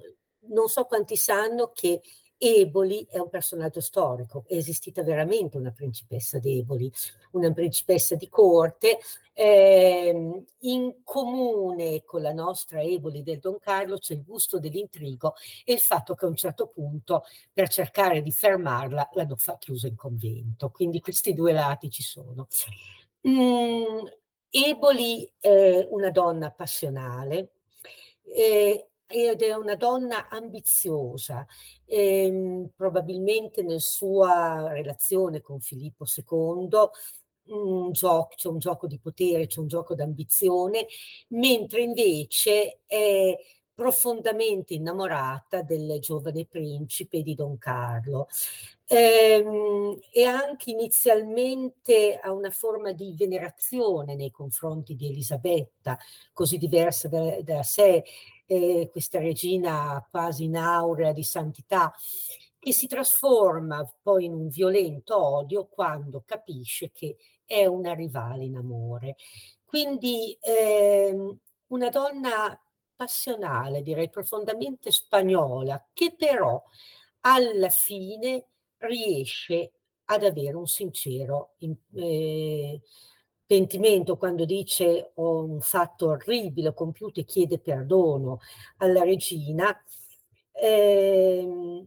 non 0.50 0.67
so 0.67 0.84
quanti 0.86 1.15
sanno 1.15 1.71
che 1.73 2.02
Eboli 2.38 3.08
è 3.10 3.17
un 3.17 3.30
personaggio 3.30 3.82
storico, 3.82 4.43
è 4.47 4.56
esistita 4.56 5.02
veramente 5.04 5.58
una 5.58 5.71
principessa 5.71 6.39
d'Eboli, 6.39 6.91
una 7.32 7.52
principessa 7.52 8.15
di 8.15 8.30
corte, 8.30 9.00
eh, 9.34 10.43
in 10.62 10.95
comune 11.04 12.04
con 12.04 12.21
la 12.21 12.34
nostra 12.34 12.82
Eboli 12.82 13.21
del 13.23 13.39
Don 13.39 13.60
Carlo 13.60 13.97
c'è 13.97 14.13
il 14.13 14.23
gusto 14.23 14.60
dell'intrigo 14.60 15.36
e 15.63 15.73
il 15.73 15.80
fatto 15.80 16.15
che 16.15 16.26
a 16.26 16.28
un 16.28 16.36
certo 16.36 16.67
punto 16.67 17.23
per 17.54 17.69
cercare 17.69 18.21
di 18.21 18.32
fermarla 18.32 19.10
l'hanno 19.13 19.36
fa 19.36 19.58
chiusa 19.58 19.88
in 19.88 19.95
convento, 19.95 20.69
quindi 20.69 21.00
questi 21.02 21.34
due 21.34 21.54
lati 21.54 21.89
ci 21.89 22.04
sono. 22.04 22.47
Mm, 23.28 24.06
Eboli 24.50 25.30
è 25.39 25.88
una 25.89 26.10
donna 26.12 26.52
passionale, 26.52 27.50
eh, 28.23 28.88
ed 29.08 29.41
è 29.41 29.54
una 29.56 29.76
donna 29.76 30.28
ambiziosa, 30.30 31.46
ehm, 31.86 32.70
probabilmente 32.76 33.63
nella 33.63 33.80
sua 33.80 34.72
relazione 34.74 35.41
con 35.41 35.60
Filippo 35.62 36.06
II 36.06 36.91
un 37.50 37.91
gioco, 37.93 38.36
c'è 38.36 38.50
un 38.50 38.60
gioco 38.60 38.88
di 38.88 39.00
potere, 39.00 39.48
c'è 39.48 39.60
un 39.62 39.67
gioco 39.67 39.96
d'ambizione, 39.96 40.86
mentre 41.30 41.82
invece 41.82 42.82
è 42.86 43.34
profondamente 43.77 44.73
innamorata 44.73 45.61
del 45.61 45.99
giovane 45.99 46.47
principe 46.47 47.21
di 47.21 47.35
Don 47.35 47.59
Carlo. 47.59 48.27
Ehm, 48.87 49.99
e 50.11 50.23
anche 50.23 50.71
inizialmente 50.71 52.17
ha 52.19 52.31
una 52.31 52.49
forma 52.49 52.91
di 52.91 53.13
venerazione 53.15 54.15
nei 54.15 54.31
confronti 54.31 54.95
di 54.95 55.09
Elisabetta, 55.09 55.95
così 56.33 56.57
diversa 56.57 57.07
da, 57.07 57.39
da 57.43 57.61
sé, 57.61 58.03
eh, 58.47 58.89
questa 58.91 59.19
regina 59.19 60.03
quasi 60.09 60.45
in 60.45 60.57
aurea 60.57 61.13
di 61.13 61.23
santità, 61.23 61.93
che 62.57 62.73
si 62.73 62.87
trasforma 62.87 63.87
poi 64.01 64.25
in 64.25 64.33
un 64.33 64.47
violento 64.49 65.23
odio 65.23 65.67
quando 65.67 66.23
capisce 66.25 66.89
che 66.91 67.17
è 67.45 67.67
una 67.67 67.93
rivale 67.93 68.43
in 68.45 68.55
amore. 68.57 69.17
Quindi 69.65 70.35
ehm, 70.41 71.37
una 71.67 71.89
donna 71.89 72.59
passionale, 72.97 73.83
direi 73.83 74.10
profondamente 74.10 74.91
spagnola, 74.91 75.88
che 75.93 76.15
però 76.17 76.62
alla 77.21 77.69
fine 77.69 78.47
riesce 78.79 79.71
ad 80.05 80.23
avere 80.23 80.55
un 80.55 80.67
sincero 80.67 81.55
eh, 81.93 82.81
pentimento 83.45 84.17
quando 84.17 84.45
dice 84.45 85.12
ho 85.15 85.43
un 85.43 85.62
fatto 85.62 86.07
orribile, 86.07 86.69
ho 86.69 86.73
compiuto 86.73 87.19
e 87.19 87.25
chiede 87.25 87.60
perdono 87.60 88.39
alla 88.77 89.03
regina, 89.03 89.75
eh, 90.51 91.86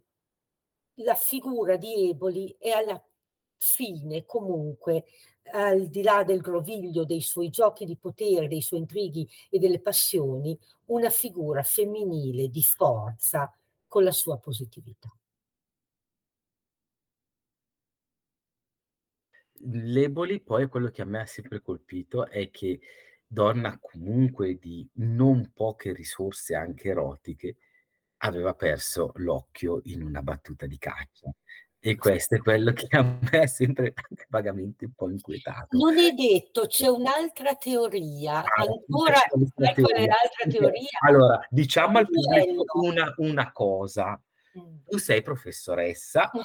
la 0.95 1.15
figura 1.15 1.77
di 1.77 2.11
Eboli 2.11 2.55
è 2.59 2.71
alla 2.71 3.03
fine 3.59 4.25
comunque 4.25 5.05
al 5.53 5.89
di 5.89 6.03
là 6.03 6.23
del 6.23 6.41
groviglio 6.41 7.05
dei 7.05 7.21
suoi 7.21 7.51
giochi 7.51 7.85
di 7.85 7.97
potere, 7.97 8.49
dei 8.49 8.63
suoi 8.63 8.81
intrighi 8.81 9.29
e 9.51 9.59
delle 9.59 9.81
passioni, 9.81 10.57
una 10.91 11.11
figura 11.11 11.63
femminile 11.63 12.49
di 12.49 12.63
forza 12.63 13.53
con 13.87 14.05
la 14.05 14.13
sua 14.13 14.39
positività. 14.39 15.09
L'Eboli 19.63 20.41
poi 20.41 20.69
quello 20.69 20.89
che 20.91 21.03
a 21.03 21.05
me 21.05 21.21
ha 21.21 21.27
sempre 21.27 21.61
colpito 21.61 22.27
è 22.27 22.51
che 22.51 22.81
donna 23.27 23.79
comunque 23.79 24.59
di 24.59 24.89
non 24.95 25.53
poche 25.55 25.93
risorse 25.93 26.55
anche 26.55 26.89
erotiche, 26.89 27.57
aveva 28.19 28.55
perso 28.55 29.13
l'occhio 29.17 29.81
in 29.85 30.03
una 30.03 30.23
battuta 30.23 30.67
di 30.67 30.79
caccia. 30.79 31.31
E 31.83 31.97
questo 31.97 32.35
è 32.35 32.39
quello 32.39 32.73
che 32.73 32.89
a 32.91 33.03
me 33.03 33.31
è 33.31 33.47
sempre 33.49 33.95
vagamente 34.29 34.85
un 34.85 34.93
po' 34.95 35.09
inquietato. 35.11 35.77
Non 35.79 35.97
è 35.99 36.13
detto, 36.13 36.67
c'è 36.67 36.89
un'altra 36.89 37.55
teoria, 37.55 38.41
Ah, 38.43 38.65
ancora 38.69 39.17
è 39.25 39.73
teoria. 39.75 40.07
l'altra 40.07 40.51
teoria? 40.51 40.89
Allora, 41.07 41.41
diciamo 41.49 41.99
al 41.99 42.07
pubblico 42.07 42.81
una, 42.83 43.15
una 43.19 43.51
cosa. 43.53 44.21
Mm. 44.59 44.79
Tu 44.85 44.99
sei 44.99 45.23
professoressa, 45.23 46.29
No, 46.35 46.43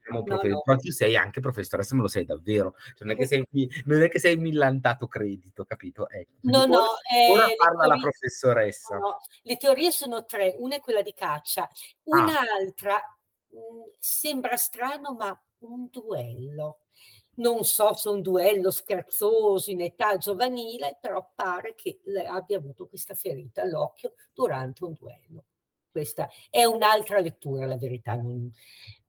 siamo 0.00 0.18
no, 0.20 0.22
profe- 0.24 0.48
no. 0.48 0.62
però 0.62 0.78
tu 0.78 0.90
sei 0.90 1.16
anche 1.16 1.40
professoressa, 1.40 1.94
ma 1.94 2.00
lo 2.02 2.08
sei 2.08 2.24
davvero. 2.24 2.74
Cioè, 2.96 3.06
non, 3.06 3.10
è 3.10 3.16
che 3.16 3.26
sei, 3.26 3.46
non 3.84 4.00
è 4.02 4.08
che 4.08 4.18
sei 4.18 4.36
millantato 4.38 5.06
credito, 5.06 5.64
capito? 5.66 6.08
Ecco. 6.08 6.30
No, 6.44 6.64
no, 6.64 6.78
ora, 6.78 6.88
eh, 7.14 7.30
ora 7.30 7.46
le 7.46 7.54
parla 7.56 7.76
la 7.86 7.94
teorie- 7.94 8.00
professoressa. 8.02 8.96
No, 8.96 9.18
le 9.42 9.56
teorie 9.58 9.90
sono 9.90 10.24
tre, 10.24 10.54
una 10.58 10.76
è 10.76 10.80
quella 10.80 11.02
di 11.02 11.12
caccia, 11.12 11.68
un'altra 12.04 12.94
mh, 12.94 13.20
sembra 13.98 14.56
strano, 14.56 15.14
ma 15.14 15.40
un 15.58 15.88
duello. 15.90 16.78
Non 17.34 17.64
so 17.64 17.94
se 17.94 18.08
un 18.10 18.20
duello 18.20 18.70
scherzoso 18.70 19.70
in 19.70 19.80
età 19.80 20.18
giovanile, 20.18 20.98
però 21.00 21.30
pare 21.34 21.74
che 21.74 22.00
abbia 22.26 22.58
avuto 22.58 22.86
questa 22.88 23.14
ferita 23.14 23.62
all'occhio 23.62 24.14
durante 24.34 24.84
un 24.84 24.92
duello. 24.98 25.44
Questa 25.90 26.28
è 26.50 26.64
un'altra 26.64 27.20
lettura, 27.20 27.66
la 27.66 27.76
verità. 27.78 28.14
non- 28.14 28.50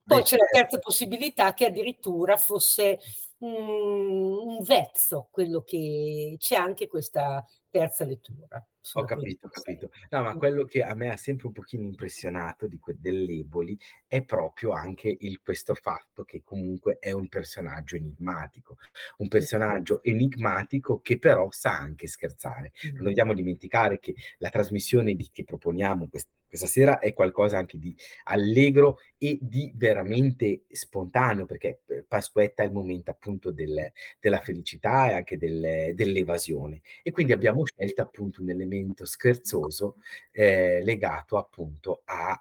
Poi 0.05 0.17
Beh, 0.17 0.23
c'è 0.23 0.37
la 0.37 0.45
certo. 0.45 0.57
terza 0.57 0.79
possibilità 0.79 1.53
che 1.53 1.65
addirittura 1.65 2.37
fosse 2.37 2.99
mm, 3.43 4.47
un 4.57 4.63
vezzo, 4.63 5.27
quello 5.31 5.61
che 5.63 6.35
c'è 6.37 6.55
anche 6.55 6.87
questa 6.87 7.43
terza 7.69 8.05
lettura. 8.05 8.65
Ho 8.93 9.03
capito, 9.05 9.47
ho 9.47 9.49
capito. 9.49 9.89
No, 10.09 10.21
ma 10.23 10.35
quello 10.35 10.65
che 10.65 10.83
a 10.83 10.93
me 10.93 11.09
ha 11.09 11.15
sempre 11.17 11.47
un 11.47 11.53
pochino 11.53 11.83
impressionato 11.83 12.67
di 12.67 12.77
que- 12.77 12.95
dell'Eboli 12.99 13.77
è 14.07 14.23
proprio 14.23 14.71
anche 14.73 15.15
il, 15.21 15.39
questo 15.41 15.73
fatto 15.73 16.23
che 16.23 16.41
comunque 16.43 16.97
è 16.99 17.11
un 17.11 17.29
personaggio 17.29 17.95
enigmatico, 17.95 18.77
un 19.17 19.27
personaggio 19.29 20.03
enigmatico 20.03 20.99
che 20.99 21.17
però 21.17 21.47
sa 21.51 21.77
anche 21.77 22.07
scherzare. 22.07 22.73
Non 22.93 23.05
dobbiamo 23.05 23.33
dimenticare 23.33 23.99
che 23.99 24.13
la 24.39 24.49
trasmissione 24.49 25.13
di- 25.15 25.29
che 25.31 25.43
proponiamo 25.45 26.07
quest- 26.09 26.29
questa 26.53 26.67
sera 26.67 26.99
è 26.99 27.13
qualcosa 27.13 27.57
anche 27.57 27.79
di 27.79 27.95
allegro 28.25 28.99
e 29.17 29.39
di 29.41 29.71
veramente 29.73 30.65
spontaneo, 30.69 31.47
perché 31.47 31.81
eh, 31.87 32.05
Pasquetta 32.07 32.61
è 32.61 32.67
il 32.67 32.71
momento 32.71 33.09
appunto 33.09 33.49
del- 33.49 33.91
della 34.19 34.39
felicità 34.39 35.09
e 35.09 35.13
anche 35.13 35.39
del- 35.39 35.95
dell'evasione. 35.95 36.81
E 37.01 37.09
quindi 37.09 37.31
abbiamo 37.33 37.65
scelto 37.65 38.03
appunto 38.03 38.43
un 38.43 38.51
elemento 38.51 39.03
scherzoso 39.03 39.95
eh, 40.31 40.83
legato 40.83 41.37
appunto 41.37 42.03
a 42.05 42.39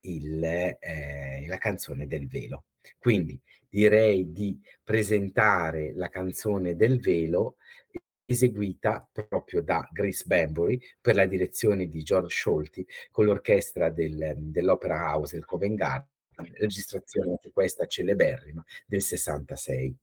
il, 0.00 0.42
eh, 0.42 1.56
canzone 1.58 2.08
del 2.08 2.26
velo. 2.26 2.64
Quindi 2.98 3.40
direi 3.68 4.32
di 4.32 4.60
presentare 4.82 5.92
la 5.94 6.08
canzone 6.08 6.74
del 6.74 6.98
velo 6.98 7.58
eseguita 8.32 9.08
proprio 9.12 9.62
da 9.62 9.88
Grace 9.90 10.24
Bambury 10.26 10.80
per 11.00 11.14
la 11.14 11.26
direzione 11.26 11.88
di 11.88 12.02
George 12.02 12.34
Scholti 12.34 12.86
con 13.10 13.24
l'orchestra 13.24 13.90
del- 13.90 14.34
dell'Opera 14.36 14.96
House 15.12 15.34
del 15.34 15.44
Covent 15.44 15.76
Garden, 15.76 16.08
registrazione 16.54 17.30
anche 17.30 17.52
questa 17.52 17.86
celeberrima 17.86 18.64
del 18.86 19.02
66. 19.02 19.96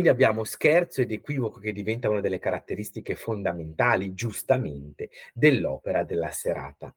Quindi 0.00 0.16
abbiamo 0.16 0.44
scherzo 0.44 1.02
ed 1.02 1.12
equivoco 1.12 1.60
che 1.60 1.72
diventa 1.72 2.08
una 2.08 2.22
delle 2.22 2.38
caratteristiche 2.38 3.16
fondamentali, 3.16 4.14
giustamente, 4.14 5.10
dell'opera 5.34 6.04
della 6.04 6.30
serata. 6.30 6.94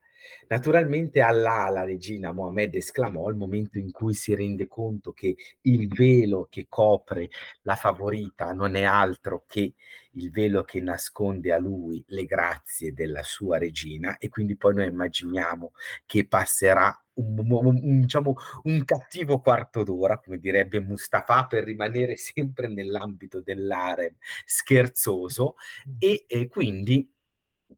Naturalmente 0.47 1.20
Allah, 1.20 1.68
la 1.68 1.84
regina 1.84 2.32
Mohammed 2.32 2.76
esclamò 2.76 3.28
al 3.28 3.36
momento 3.36 3.78
in 3.78 3.91
cui 3.91 4.14
si 4.14 4.34
rende 4.34 4.70
conto 4.70 5.12
che 5.12 5.36
il 5.64 5.89
velo 5.89 6.47
che 6.49 6.68
copre 6.70 7.30
la 7.64 7.76
favorita 7.76 8.54
non 8.54 8.76
è 8.76 8.84
altro 8.84 9.43
che 9.47 9.74
il 10.14 10.32
velo 10.32 10.64
che 10.64 10.80
nasconde 10.82 11.51
a 11.53 11.57
lui 11.57 12.03
le 12.07 12.26
grazie 12.26 12.93
della 12.93 13.24
sua 13.24 13.57
regina 13.57 14.18
e 14.18 14.30
quindi 14.30 14.55
poi 14.55 14.76
noi 14.76 14.88
immaginiamo 14.88 15.72
che 16.05 16.28
passerà 16.28 16.95
un, 17.16 17.45
un, 17.49 17.99
diciamo, 18.01 18.36
un 18.64 18.84
cattivo 18.86 19.39
quarto 19.39 19.84
d'ora, 19.84 20.18
come 20.20 20.39
direbbe 20.39 20.80
Mustafa, 20.80 21.45
per 21.45 21.64
rimanere 21.64 22.18
sempre 22.18 22.68
nell'ambito 22.68 23.41
dell'arem 23.41 24.16
scherzoso 24.45 25.55
e, 25.99 26.26
e 26.28 26.47
quindi 26.47 27.07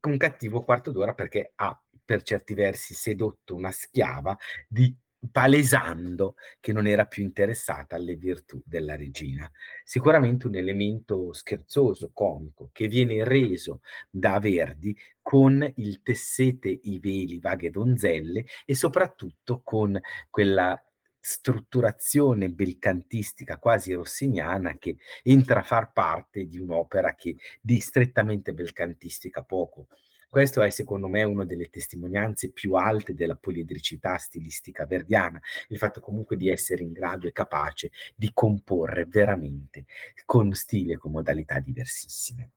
un 0.01 0.17
cattivo 0.17 0.63
quarto 0.63 0.91
d'ora 0.91 1.13
perché 1.13 1.53
ha 1.55 1.79
per 2.03 2.21
certi 2.21 2.53
versi 2.53 2.93
sedotto 2.93 3.55
una 3.55 3.71
schiava 3.71 4.37
di 4.67 4.95
palesando 5.31 6.35
che 6.59 6.73
non 6.73 6.87
era 6.87 7.05
più 7.05 7.23
interessata 7.23 7.95
alle 7.95 8.15
virtù 8.15 8.61
della 8.65 8.95
regina. 8.95 9.49
Sicuramente 9.83 10.47
un 10.47 10.55
elemento 10.55 11.33
scherzoso, 11.33 12.11
comico, 12.13 12.69
che 12.71 12.87
viene 12.87 13.23
reso 13.23 13.81
da 14.09 14.39
Verdi 14.39 14.95
con 15.21 15.71
il 15.77 16.01
tessete 16.01 16.69
i 16.69 16.99
veli 16.99 17.39
vaghe 17.39 17.71
donzelle 17.71 18.45
e 18.65 18.75
soprattutto 18.75 19.61
con 19.63 19.99
quella 20.29 20.79
strutturazione 21.19 22.49
belcantistica 22.49 23.57
quasi 23.57 23.93
rossiniana 23.93 24.77
che 24.77 24.97
entra 25.23 25.61
a 25.61 25.63
far 25.63 25.91
parte 25.91 26.45
di 26.45 26.59
un'opera 26.59 27.15
che 27.15 27.35
di 27.59 27.79
strettamente 27.79 28.53
belcantistica 28.53 29.41
poco 29.41 29.87
questo 30.29 30.61
è 30.61 30.69
secondo 30.69 31.07
me 31.07 31.23
una 31.23 31.45
delle 31.45 31.69
testimonianze 31.69 32.51
più 32.51 32.73
alte 32.73 33.13
della 33.13 33.35
poliedricità 33.35 34.17
stilistica 34.17 34.85
verdiana, 34.85 35.39
il 35.69 35.77
fatto 35.77 36.01
comunque 36.01 36.37
di 36.37 36.49
essere 36.49 36.83
in 36.83 36.91
grado 36.91 37.27
e 37.27 37.31
capace 37.31 37.91
di 38.15 38.31
comporre 38.33 39.05
veramente 39.05 39.85
con 40.25 40.53
stile 40.53 40.93
e 40.93 40.97
con 40.97 41.11
modalità 41.11 41.59
diversissime. 41.59 42.51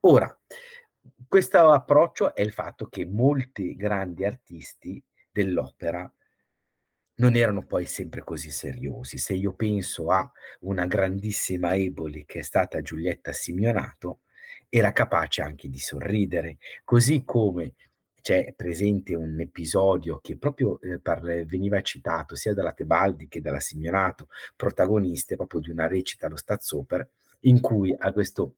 Ora, 0.00 0.38
questo 1.28 1.70
approccio 1.70 2.34
è 2.34 2.42
il 2.42 2.52
fatto 2.52 2.86
che 2.86 3.04
molti 3.06 3.74
grandi 3.74 4.24
artisti 4.24 5.02
dell'opera 5.30 6.10
non 7.16 7.36
erano 7.36 7.64
poi 7.64 7.86
sempre 7.86 8.22
così 8.22 8.50
seriosi. 8.50 9.18
Se 9.18 9.34
io 9.34 9.52
penso 9.52 10.10
a 10.10 10.30
una 10.60 10.86
grandissima 10.86 11.74
Eboli 11.74 12.24
che 12.24 12.40
è 12.40 12.42
stata 12.42 12.80
Giulietta 12.80 13.32
Simeonato, 13.32 14.20
era 14.76 14.90
capace 14.90 15.40
anche 15.40 15.68
di 15.68 15.78
sorridere, 15.78 16.56
così 16.82 17.22
come 17.24 17.74
c'è 18.20 18.54
presente 18.56 19.14
un 19.14 19.38
episodio 19.38 20.18
che 20.20 20.36
proprio 20.36 20.80
eh, 20.80 20.98
par- 20.98 21.44
veniva 21.44 21.80
citato 21.80 22.34
sia 22.34 22.54
dalla 22.54 22.72
Tebaldi 22.72 23.28
che 23.28 23.40
dalla 23.40 23.60
Simeonato, 23.60 24.26
protagoniste 24.56 25.36
proprio 25.36 25.60
di 25.60 25.70
una 25.70 25.86
recita 25.86 26.26
allo 26.26 26.34
Staatsoper, 26.34 27.08
in 27.42 27.60
cui 27.60 27.94
a 27.96 28.12
questo 28.12 28.56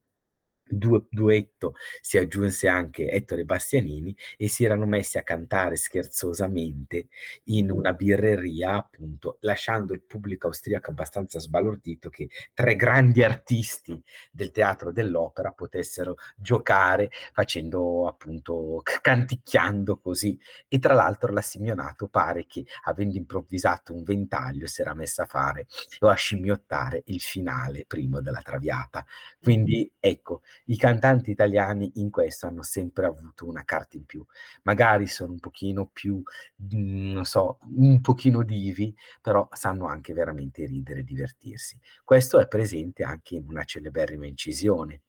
du- 0.69 1.05
duetto 1.09 1.73
si 2.01 2.17
aggiunse 2.17 2.67
anche 2.67 3.09
Ettore 3.09 3.45
Bastianini 3.45 4.15
e 4.37 4.47
si 4.47 4.63
erano 4.63 4.85
messi 4.85 5.17
a 5.17 5.23
cantare 5.23 5.75
scherzosamente 5.75 7.07
in 7.45 7.71
una 7.71 7.93
birreria, 7.93 8.75
appunto, 8.75 9.37
lasciando 9.41 9.93
il 9.93 10.01
pubblico 10.01 10.47
austriaco 10.47 10.91
abbastanza 10.91 11.39
sbalordito 11.39 12.09
che 12.09 12.29
tre 12.53 12.75
grandi 12.75 13.23
artisti 13.23 14.01
del 14.31 14.51
teatro 14.51 14.91
dell'opera 14.91 15.51
potessero 15.51 16.15
giocare 16.35 17.09
facendo 17.33 18.07
appunto 18.07 18.81
canticchiando 19.01 19.97
così. 19.97 20.37
E 20.67 20.79
tra 20.79 20.93
l'altro 20.93 21.31
la 21.31 21.41
Simeonato 21.41 22.07
pare 22.07 22.45
che 22.45 22.65
avendo 22.83 23.17
improvvisato 23.17 23.93
un 23.93 24.03
ventaglio 24.03 24.67
si 24.67 24.81
era 24.81 24.93
messa 24.93 25.23
a 25.23 25.25
fare 25.25 25.67
o 25.99 26.07
a 26.07 26.13
scimmiottare 26.15 27.03
il 27.07 27.21
finale 27.21 27.85
primo 27.85 28.21
della 28.21 28.41
Traviata. 28.41 29.05
Quindi 29.41 29.89
ecco, 29.99 30.41
i 30.65 30.77
cantanti 30.77 31.31
italiani 31.31 31.91
in 31.95 32.09
questo 32.09 32.47
hanno 32.47 32.63
sempre 32.63 33.05
avuto 33.05 33.45
una 33.47 33.63
carta 33.63 33.97
in 33.97 34.05
più. 34.05 34.23
Magari 34.63 35.07
sono 35.07 35.31
un 35.33 35.39
pochino 35.39 35.87
più, 35.91 36.21
mhmm, 36.55 37.11
non 37.13 37.25
so, 37.25 37.59
un 37.75 38.01
pochino 38.01 38.43
divi, 38.43 38.95
però 39.21 39.47
sanno 39.51 39.87
anche 39.87 40.13
veramente 40.13 40.65
ridere 40.65 40.99
e 41.01 41.03
divertirsi. 41.03 41.79
Questo 42.03 42.39
è 42.39 42.47
presente 42.47 43.03
anche 43.03 43.35
in 43.35 43.45
una 43.47 43.63
celeberrima 43.63 44.25
incisione, 44.25 45.01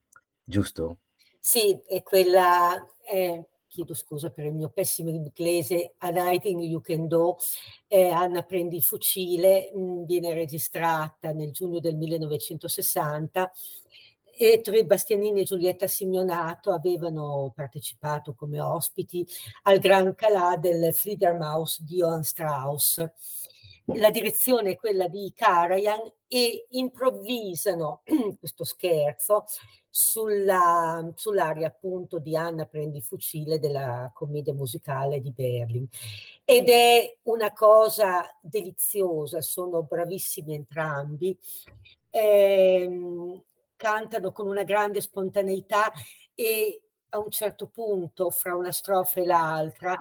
giusto? 0.44 0.98
Sì, 1.40 1.80
è 1.86 2.02
quella, 2.02 2.74
eh, 3.10 3.48
chiedo 3.68 3.94
scusa 3.94 4.30
per 4.30 4.46
il 4.46 4.54
mio 4.54 4.70
pessimo 4.70 5.10
inglese, 5.10 5.94
A 5.98 6.10
Nighting 6.10 6.60
You 6.62 6.80
Can 6.80 7.06
Do, 7.06 7.36
eh, 7.86 8.08
Anna 8.08 8.42
prendi 8.42 8.76
il 8.76 8.82
fucile, 8.82 9.70
mh, 9.74 9.78
mhmm, 9.80 10.04
viene 10.04 10.34
registrata 10.34 11.32
nel 11.32 11.52
giugno 11.52 11.80
del 11.80 11.96
1960 11.96 13.52
Ettore 14.40 14.84
Bastianini 14.84 15.40
e 15.40 15.44
Giulietta 15.44 15.88
Simeonato 15.88 16.70
avevano 16.70 17.52
partecipato 17.52 18.34
come 18.34 18.60
ospiti 18.60 19.26
al 19.62 19.80
Gran 19.80 20.14
Calà 20.14 20.56
del 20.56 20.94
Fledermaus 20.94 21.82
di 21.82 21.96
Johann 21.96 22.20
Strauss. 22.20 23.04
La 23.86 24.10
direzione 24.10 24.70
è 24.70 24.76
quella 24.76 25.08
di 25.08 25.32
Karajan 25.34 26.12
e 26.28 26.66
improvvisano 26.70 28.02
questo 28.38 28.62
scherzo 28.62 29.46
sulla, 29.90 31.10
sull'aria 31.16 31.66
appunto 31.66 32.20
di 32.20 32.36
Anna 32.36 32.64
Prendi 32.64 33.00
Fucile 33.00 33.58
della 33.58 34.08
commedia 34.14 34.54
musicale 34.54 35.20
di 35.20 35.32
Berlin. 35.32 35.88
Ed 36.44 36.68
è 36.68 37.16
una 37.22 37.52
cosa 37.52 38.24
deliziosa, 38.40 39.40
sono 39.40 39.82
bravissimi 39.82 40.54
entrambi. 40.54 41.36
Eh, 42.10 43.42
cantano 43.78 44.32
con 44.32 44.48
una 44.48 44.64
grande 44.64 45.00
spontaneità 45.00 45.90
e 46.34 46.82
a 47.10 47.18
un 47.18 47.30
certo 47.30 47.68
punto, 47.68 48.28
fra 48.28 48.54
una 48.54 48.72
strofa 48.72 49.20
e 49.20 49.24
l'altra, 49.24 49.96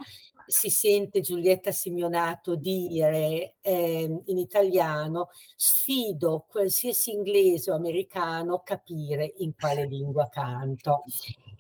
si 0.46 0.70
sente 0.70 1.22
Giulietta 1.22 1.72
Simeonato 1.72 2.56
dire 2.56 3.56
eh, 3.62 4.22
in 4.26 4.38
italiano 4.38 5.30
sfido 5.56 6.46
qualsiasi 6.50 7.12
inglese 7.12 7.72
o 7.72 7.76
americano 7.76 8.62
capire 8.64 9.34
in 9.38 9.54
quale 9.56 9.86
lingua 9.86 10.28
canto. 10.30 11.04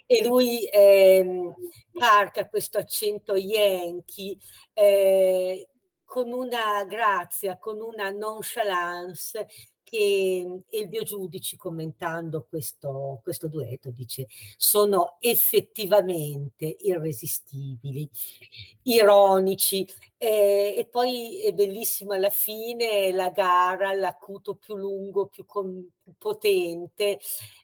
E 0.05 0.25
lui 0.25 0.65
eh, 0.65 1.53
parca 1.91 2.47
questo 2.47 2.77
accento 2.77 3.35
yankee 3.35 4.37
eh, 4.73 5.67
con 6.05 6.31
una 6.31 6.83
grazia, 6.85 7.57
con 7.57 7.81
una 7.81 8.09
nonchalance 8.09 9.47
che 9.89 10.63
Elvio 10.69 11.03
Giudici 11.03 11.55
commentando 11.55 12.45
questo, 12.49 13.21
questo 13.23 13.47
duetto 13.47 13.89
dice 13.89 14.27
sono 14.57 15.15
effettivamente 15.21 16.75
irresistibili, 16.81 18.09
ironici 18.83 19.87
eh, 20.17 20.75
e 20.77 20.85
poi 20.91 21.41
è 21.41 21.53
bellissimo 21.53 22.11
alla 22.11 22.29
fine 22.29 23.11
la 23.13 23.29
gara, 23.29 23.93
l'acuto 23.93 24.55
più 24.55 24.75
lungo, 24.75 25.27
più, 25.27 25.45
con, 25.45 25.89
più 26.03 26.13
potente, 26.17 27.19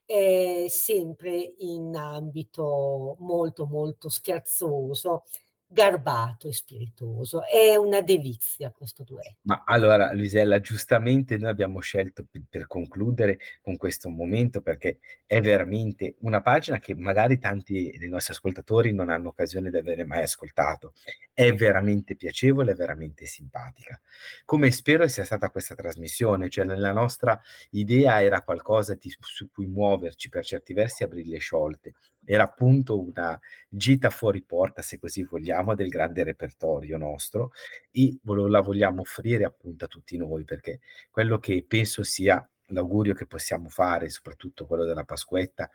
eh, 0.05 0.67
sempre 0.69 1.55
in 1.57 1.93
ambito 1.97 3.17
molto 3.19 3.65
molto 3.65 4.07
scherzoso 4.07 5.25
garbato 5.73 6.47
e 6.47 6.53
spiritoso. 6.53 7.45
È 7.45 7.75
una 7.75 8.01
delizia 8.01 8.71
questo 8.71 9.03
duetto. 9.03 9.39
Ma 9.41 9.63
allora, 9.65 10.13
Luisella, 10.13 10.61
giustamente 10.61 11.37
noi 11.37 11.49
abbiamo 11.49 11.79
scelto 11.79 12.25
per, 12.47 12.67
concludere 12.67 13.39
con 13.61 13.75
questo 13.75 14.07
momento 14.09 14.61
perché 14.61 14.99
è 15.25 15.41
veramente 15.41 16.15
una 16.19 16.41
pagina 16.41 16.79
che 16.79 16.95
magari 16.95 17.39
tanti 17.39 17.93
dei 17.97 18.07
nostri 18.07 18.33
ascoltatori 18.33 18.93
non 18.93 19.09
hanno 19.09 19.29
occasione 19.29 19.69
di 19.69 19.77
avere 19.77 20.05
mai 20.05 20.21
ascoltato. 20.21 20.93
È 21.33 21.51
veramente 21.53 22.15
piacevole, 22.15 22.71
è 22.71 22.75
veramente 22.75 23.25
simpatica. 23.25 23.99
Come 24.45 24.71
spero 24.71 25.07
sia 25.07 25.25
stata 25.25 25.49
questa 25.49 25.75
trasmissione, 25.75 26.49
cioè 26.49 26.65
la 26.65 26.93
nostra 26.93 27.41
idea 27.71 28.21
era 28.21 28.41
qualcosa 28.43 28.93
di, 28.93 29.13
su 29.19 29.49
cui 29.51 29.65
muoverci 29.65 30.29
per 30.29 30.45
certi 30.45 30.73
versi 30.73 31.03
a 31.03 31.07
briglie 31.07 31.39
sciolte 31.39 31.93
era 32.25 32.43
appunto 32.43 32.99
una 32.99 33.39
gita 33.67 34.09
fuori 34.09 34.41
porta, 34.41 34.81
se 34.81 34.99
così 34.99 35.23
vogliamo, 35.23 35.75
del 35.75 35.89
grande 35.89 36.23
repertorio 36.23 36.97
nostro 36.97 37.51
e 37.91 38.17
la 38.23 38.61
vogliamo 38.61 39.01
offrire 39.01 39.45
appunto 39.45 39.85
a 39.85 39.87
tutti 39.87 40.17
noi, 40.17 40.43
perché 40.43 40.79
quello 41.11 41.39
che 41.39 41.65
penso 41.67 42.03
sia 42.03 42.47
l'augurio 42.67 43.13
che 43.13 43.25
possiamo 43.25 43.69
fare, 43.69 44.09
soprattutto 44.09 44.65
quello 44.65 44.85
della 44.85 45.03
Pasquetta, 45.03 45.69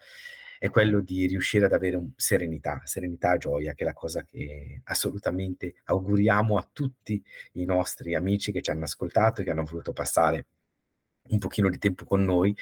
è 0.59 0.71
quello 0.71 1.01
di 1.01 1.27
riuscire 1.27 1.67
ad 1.67 1.73
avere 1.73 1.97
un, 1.97 2.11
serenità, 2.17 2.81
serenità 2.85 3.35
e 3.35 3.39
gioia, 3.39 3.75
che 3.75 3.85
è 3.85 3.87
la 3.87 3.93
cosa 3.93 4.25
che 4.25 4.81
assolutamente 4.85 5.77
auguriamo 5.85 6.57
a 6.57 6.69
tutti 6.73 7.23
i 7.53 7.65
nostri 7.65 8.15
amici 8.17 8.51
che 8.51 8.61
ci 8.61 8.71
hanno 8.71 8.85
ascoltato 8.85 9.41
e 9.41 9.45
che 9.45 9.51
hanno 9.51 9.65
voluto 9.65 9.93
passare 9.93 10.47
un 11.31 11.39
pochino 11.39 11.69
di 11.69 11.79
tempo 11.79 12.05
con 12.05 12.25
noi 12.25 12.57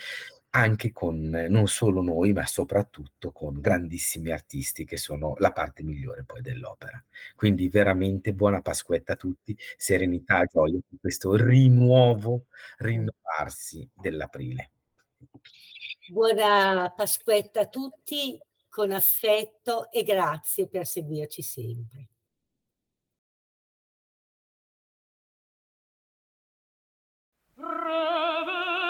anche 0.57 0.91
con 0.91 1.29
non 1.29 1.69
solo 1.69 2.01
noi, 2.01 2.33
ma 2.33 2.47
soprattutto 2.47 3.31
con 3.31 3.61
grandissimi 3.61 4.31
artisti 4.31 4.87
che 4.87 4.97
sono 4.97 5.35
la 5.39 5.53
parte 5.53 5.83
migliore 5.83 6.25
poi 6.25 6.41
dell'opera. 6.41 7.03
Quindi 7.35 7.69
veramente 7.69 8.33
buona 8.33 8.63
Pasquetta 8.63 9.13
a 9.13 9.17
tutti, 9.17 9.57
serenità, 9.77 10.45
gioia 10.45 10.79
per 10.89 10.99
questo 10.99 11.35
rinuovo, 11.37 12.47
rinnovarsi 12.79 13.89
dell'aprile. 13.93 14.71
Buona 16.09 16.91
Pasquetta 16.97 17.61
a 17.61 17.67
tutti, 17.67 18.39
con 18.69 18.93
affetto 18.93 19.91
e 19.91 20.03
grazie 20.05 20.69
per 20.69 20.87
seguirci 20.87 21.43
sempre. 21.43 22.09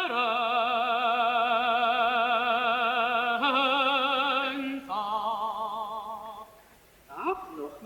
Was 0.09 0.56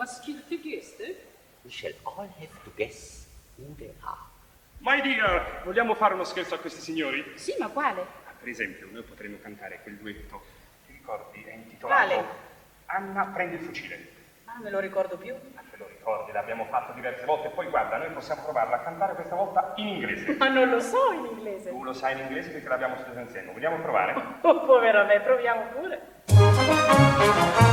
gilt 0.07 0.47
die 0.49 0.61
Geste? 0.61 1.27
We 1.63 1.71
shall 1.71 1.95
all 2.03 2.29
have 2.39 2.53
to 2.65 2.71
guess 2.75 3.27
who 3.57 3.75
they 3.77 3.93
are. 4.01 4.29
My 4.79 5.01
dear, 5.03 5.61
vogliamo 5.65 5.95
fare 5.95 6.15
uno 6.15 6.25
scherzo 6.25 6.55
a 6.55 6.59
questi 6.59 6.81
signori? 6.81 7.33
Sì, 7.35 7.55
ma 7.59 7.69
quale? 7.69 8.07
Per 8.39 8.49
esempio, 8.49 8.89
noi 8.91 9.03
potremmo 9.03 9.37
cantare 9.43 9.81
quel 9.83 9.97
duetto. 9.97 10.41
Ti 10.87 10.93
ricordi? 10.93 11.43
È 11.43 11.53
intitolato 11.53 12.07
Quale? 12.07 12.25
Anna 12.87 13.27
prendi 13.27 13.57
il 13.57 13.61
fucile. 13.61 14.09
Ah, 14.47 14.59
me 14.63 14.71
lo 14.71 14.81
ricordo 14.81 15.19
più. 15.19 15.35
Ah, 15.55 15.63
te 15.71 15.77
lo 15.77 15.87
ricordi, 15.87 16.33
l'abbiamo 16.33 16.65
fatto 16.65 16.93
diverse 16.93 17.25
volte. 17.27 17.51
Poi 17.51 17.69
guarda, 17.69 17.99
noi 17.99 18.11
possiamo 18.11 18.43
provarla 18.43 18.77
a 18.77 18.81
cantare 18.81 19.15
questa 19.15 19.37
volta 19.37 19.75
in 19.77 19.87
inglese. 19.89 20.33
Ma 20.39 20.49
non 20.49 20.71
lo 20.71 20.81
so 20.81 21.13
in 21.13 21.27
inglese. 21.27 21.69
Tu 21.69 21.85
lo 21.85 21.93
sai 21.93 22.15
in 22.15 22.21
inglese 22.21 22.49
perché 22.49 22.69
l'abbiamo 22.69 22.97
studiato 22.97 23.21
insieme. 23.21 23.53
Vogliamo 23.53 23.79
provare? 23.81 24.15
Oh, 24.41 24.65
povera 24.65 25.05
me, 25.05 25.21
proviamo 25.21 25.63
pure. 25.73 27.69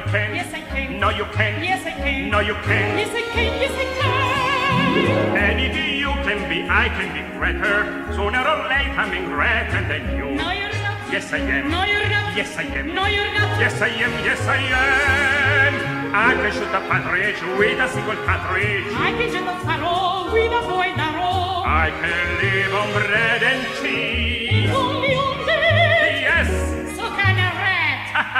You. 0.00 0.12
Can. 0.12 0.34
Yes, 0.34 0.54
I 0.54 0.60
can. 0.60 1.00
No, 1.00 1.10
you 1.10 1.24
can. 1.24 1.62
Yes, 1.62 1.86
I 1.86 1.92
can. 1.92 2.30
No, 2.30 2.40
you 2.40 2.54
can. 2.54 2.98
Yes, 2.98 3.12
I 3.12 3.22
can. 3.32 3.60
Yes, 3.60 3.74
I 3.76 3.86
can. 4.00 5.36
Anything 5.36 5.98
you 5.98 6.12
can 6.24 6.40
be, 6.48 6.66
I 6.68 6.88
can 6.88 7.08
be 7.12 7.22
greater. 7.36 7.84
Sooner 8.16 8.40
or 8.40 8.58
later, 8.68 8.96
I'm 8.96 9.12
in 9.12 9.28
greater 9.28 9.82
than 9.88 10.16
you. 10.16 10.36
No, 10.36 10.50
you're 10.52 10.72
not. 10.72 11.12
Yes, 11.12 11.32
I 11.32 11.38
am. 11.38 11.70
No, 11.70 11.84
you're 11.84 12.08
not. 12.08 12.36
Yes, 12.36 12.56
I 12.56 12.62
am. 12.62 12.94
No, 12.94 13.06
you're 13.06 13.34
not. 13.34 13.60
Yes, 13.60 13.80
I 13.80 13.88
am. 13.88 14.12
Yes, 14.24 14.40
I 14.46 14.56
am. 14.56 15.74
I 16.14 16.34
can 16.34 16.52
shoot 16.52 16.72
a 16.72 16.80
partridge 16.88 17.40
with 17.58 17.78
a 17.78 17.88
single 17.88 18.16
cartridge. 18.24 18.88
I 18.96 19.12
can 19.18 19.28
just 19.30 19.44
a 19.44 19.56
farò 19.66 20.32
with 20.32 20.52
a 20.52 20.62
boy 20.66 20.88
narrow. 20.96 21.62
I 21.66 21.92
can 22.00 22.26
live 22.40 22.74
on 22.74 22.88
bread 22.92 23.42
and 23.42 23.62
cheese. 23.78 25.09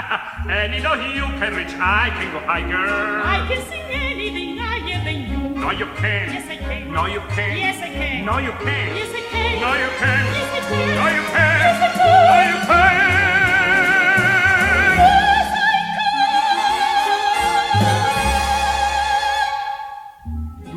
you 0.73 0.81
know 0.81 0.95
you 0.95 1.27
can 1.39 1.55
reach, 1.55 1.75
I 1.79 2.11
can 2.11 2.33
go 2.33 2.41
higher. 2.41 3.21
I 3.23 3.47
can 3.49 3.63
sing 3.69 3.85
anything 3.91 4.57
higher 4.57 5.05
than 5.05 5.29
you. 5.29 5.61
No, 5.61 5.71
you 5.71 5.87
can. 5.97 6.33
Yes, 6.33 6.49
I 6.49 6.57
can. 6.57 6.93
No, 6.93 7.07
you 7.07 7.21
can. 7.37 7.57
Yes, 7.59 7.83
I 7.83 7.89
can. 7.89 8.25
No, 8.25 8.39
you 8.39 8.53
can. 8.53 8.97
Yes, 8.97 9.13
I 9.13 9.21
can. 9.21 9.61
No, 9.61 9.73
you 9.75 9.91
can. 10.01 10.27
Yes, 10.37 10.55
I 10.55 10.63
can. 10.71 10.85
No, 10.97 11.07
you 11.17 11.25
can. 11.35 11.57
Yes, 11.61 11.79
I 11.81 11.91
can. 11.99 12.17
No, 12.31 12.39
you 12.49 12.59
can. 12.67 12.91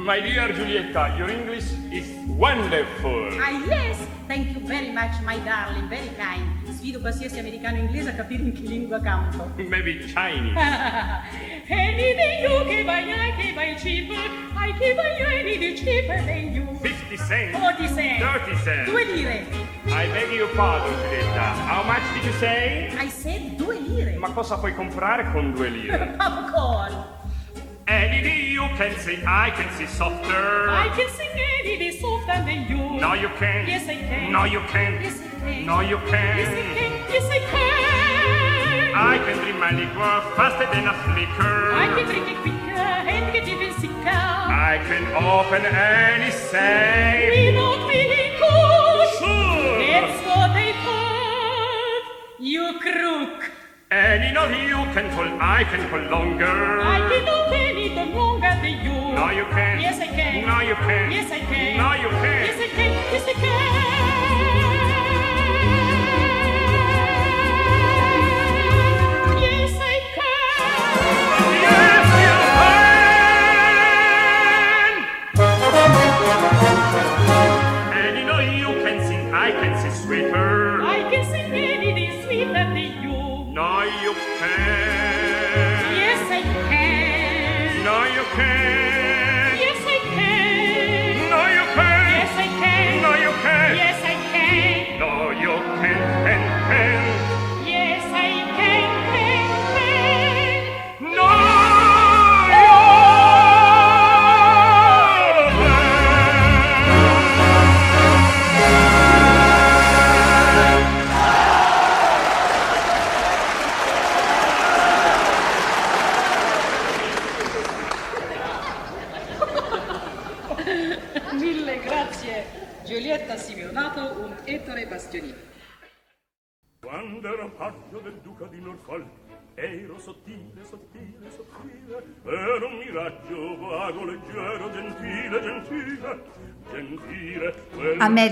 My 0.03 0.19
dear 0.19 0.51
Giulietta, 0.51 1.15
your 1.17 1.29
English 1.29 1.71
is 1.89 2.11
wonderful. 2.27 3.29
Ah, 3.39 3.65
yes, 3.65 4.05
thank 4.27 4.53
you 4.53 4.59
very 4.67 4.91
much, 4.91 5.15
my 5.23 5.39
darling, 5.39 5.87
very 5.87 6.09
kind. 6.19 6.62
Sfido 6.83 6.99
qualsiasi 6.99 7.39
americano 7.39 7.77
inglese 7.77 8.09
a 8.09 8.13
capire 8.13 8.43
in 8.43 8.51
che 8.51 8.67
lingua 8.67 8.99
canto. 8.99 9.53
Maybe 9.55 9.99
Chinese. 10.05 10.53
Anything 11.69 12.41
you 12.41 12.65
can 12.65 12.85
buy, 12.85 13.07
I 13.07 13.31
can 13.37 13.55
buy 13.55 13.73
cheaper. 13.77 14.19
I 14.53 14.73
can 14.77 14.93
buy 14.97 15.17
you 15.17 15.25
anything 15.25 15.77
cheaper 15.77 16.21
than 16.25 16.51
you. 16.51 16.77
50 16.81 17.15
cents. 17.15 17.57
40 17.57 17.87
cents. 17.87 18.21
30 18.21 18.55
cents. 18.57 18.89
Due 18.89 19.05
lire. 19.15 19.45
I 19.85 20.07
beg 20.11 20.33
your 20.33 20.49
pardon, 20.57 20.93
Giulietta. 21.03 21.53
How 21.63 21.83
much 21.83 22.03
did 22.15 22.25
you 22.25 22.33
say? 22.33 22.93
I 22.97 23.07
said 23.07 23.55
due 23.55 23.79
lire. 23.79 24.17
Ma 24.17 24.31
cosa 24.33 24.57
puoi 24.57 24.73
comprare 24.75 25.31
con 25.31 25.53
due 25.53 25.69
lire? 25.69 26.15
Popcorn. 26.19 27.21
Any 27.87 28.21
day 28.21 28.41
you 28.47 28.65
can 28.77 28.97
sing, 28.97 29.21
I 29.27 29.49
can 29.49 29.69
sing 29.75 29.87
softer. 29.87 30.69
I 30.69 30.87
can 30.95 31.09
sing 31.09 31.29
any 31.35 31.77
day 31.77 31.91
softer 31.99 32.39
than 32.45 32.65
you. 32.69 32.77
No, 32.99 33.13
you 33.13 33.27
can. 33.37 33.67
Yes, 33.67 33.87
I 33.89 33.95
can. 33.95 34.31
No, 34.31 34.45
you 34.45 34.61
can. 34.69 35.01
Yes, 35.01 35.19
I 35.21 35.39
can. 35.39 35.65
No, 35.65 35.81
you 35.81 35.97
can. 35.97 36.37
Yes, 36.37 36.47
I 36.47 36.61
can. 36.79 36.91
Yes, 37.11 37.25
I 37.29 37.39
can. 37.51 38.95
I 38.95 39.17
can 39.25 39.37
dream 39.43 39.59
my 39.59 39.71
liquor 39.71 40.15
faster 40.37 40.65
than 40.71 40.87
a 40.87 40.93
flicker. 41.03 41.73
I 41.73 41.87
can 41.95 42.05
drink 42.05 42.29
it 42.29 42.37
quicker 42.37 42.71
and 42.71 43.33
get 43.33 43.47
even 43.49 43.73
sicker. 43.73 43.91
I 44.07 44.79
can 44.87 45.03
open 45.19 45.65
any 45.65 46.31
safe. 46.31 47.53
Without 47.53 47.87
being 47.89 48.39
cool. 48.39 49.07
Sure. 49.19 49.79
That's 49.91 50.25
what 50.25 50.51
I 50.55 50.71
thought. 50.83 52.03
You 52.39 52.79
crook. 52.79 53.52
Any 53.93 54.31
know 54.31 54.47
you 54.47 54.91
can 54.95 55.07
pull, 55.11 55.29
I 55.39 55.63
can 55.65 55.87
pull 55.87 56.01
longer. 56.09 56.81
I 56.81 56.97
can 57.09 57.29
open 57.29 57.77
it 57.77 58.15
longer 58.15 58.57
than 58.59 58.83
you. 58.83 58.91
No, 58.91 59.29
you 59.29 59.45
can. 59.53 59.79
Yes, 59.79 59.99
I 59.99 60.07
can. 60.07 60.47
No, 60.47 60.61
you 60.61 60.73
can. 60.73 61.11
Yes, 61.11 61.31
I 61.31 61.39
can. 61.41 61.77
No, 61.77 61.93
you 61.93 62.09
can. 62.09 62.45
Yes, 62.47 62.59
I 62.59 62.67
can. 62.69 62.91
Yes, 63.13 63.27
I 63.27 63.33
can. 63.33 64.82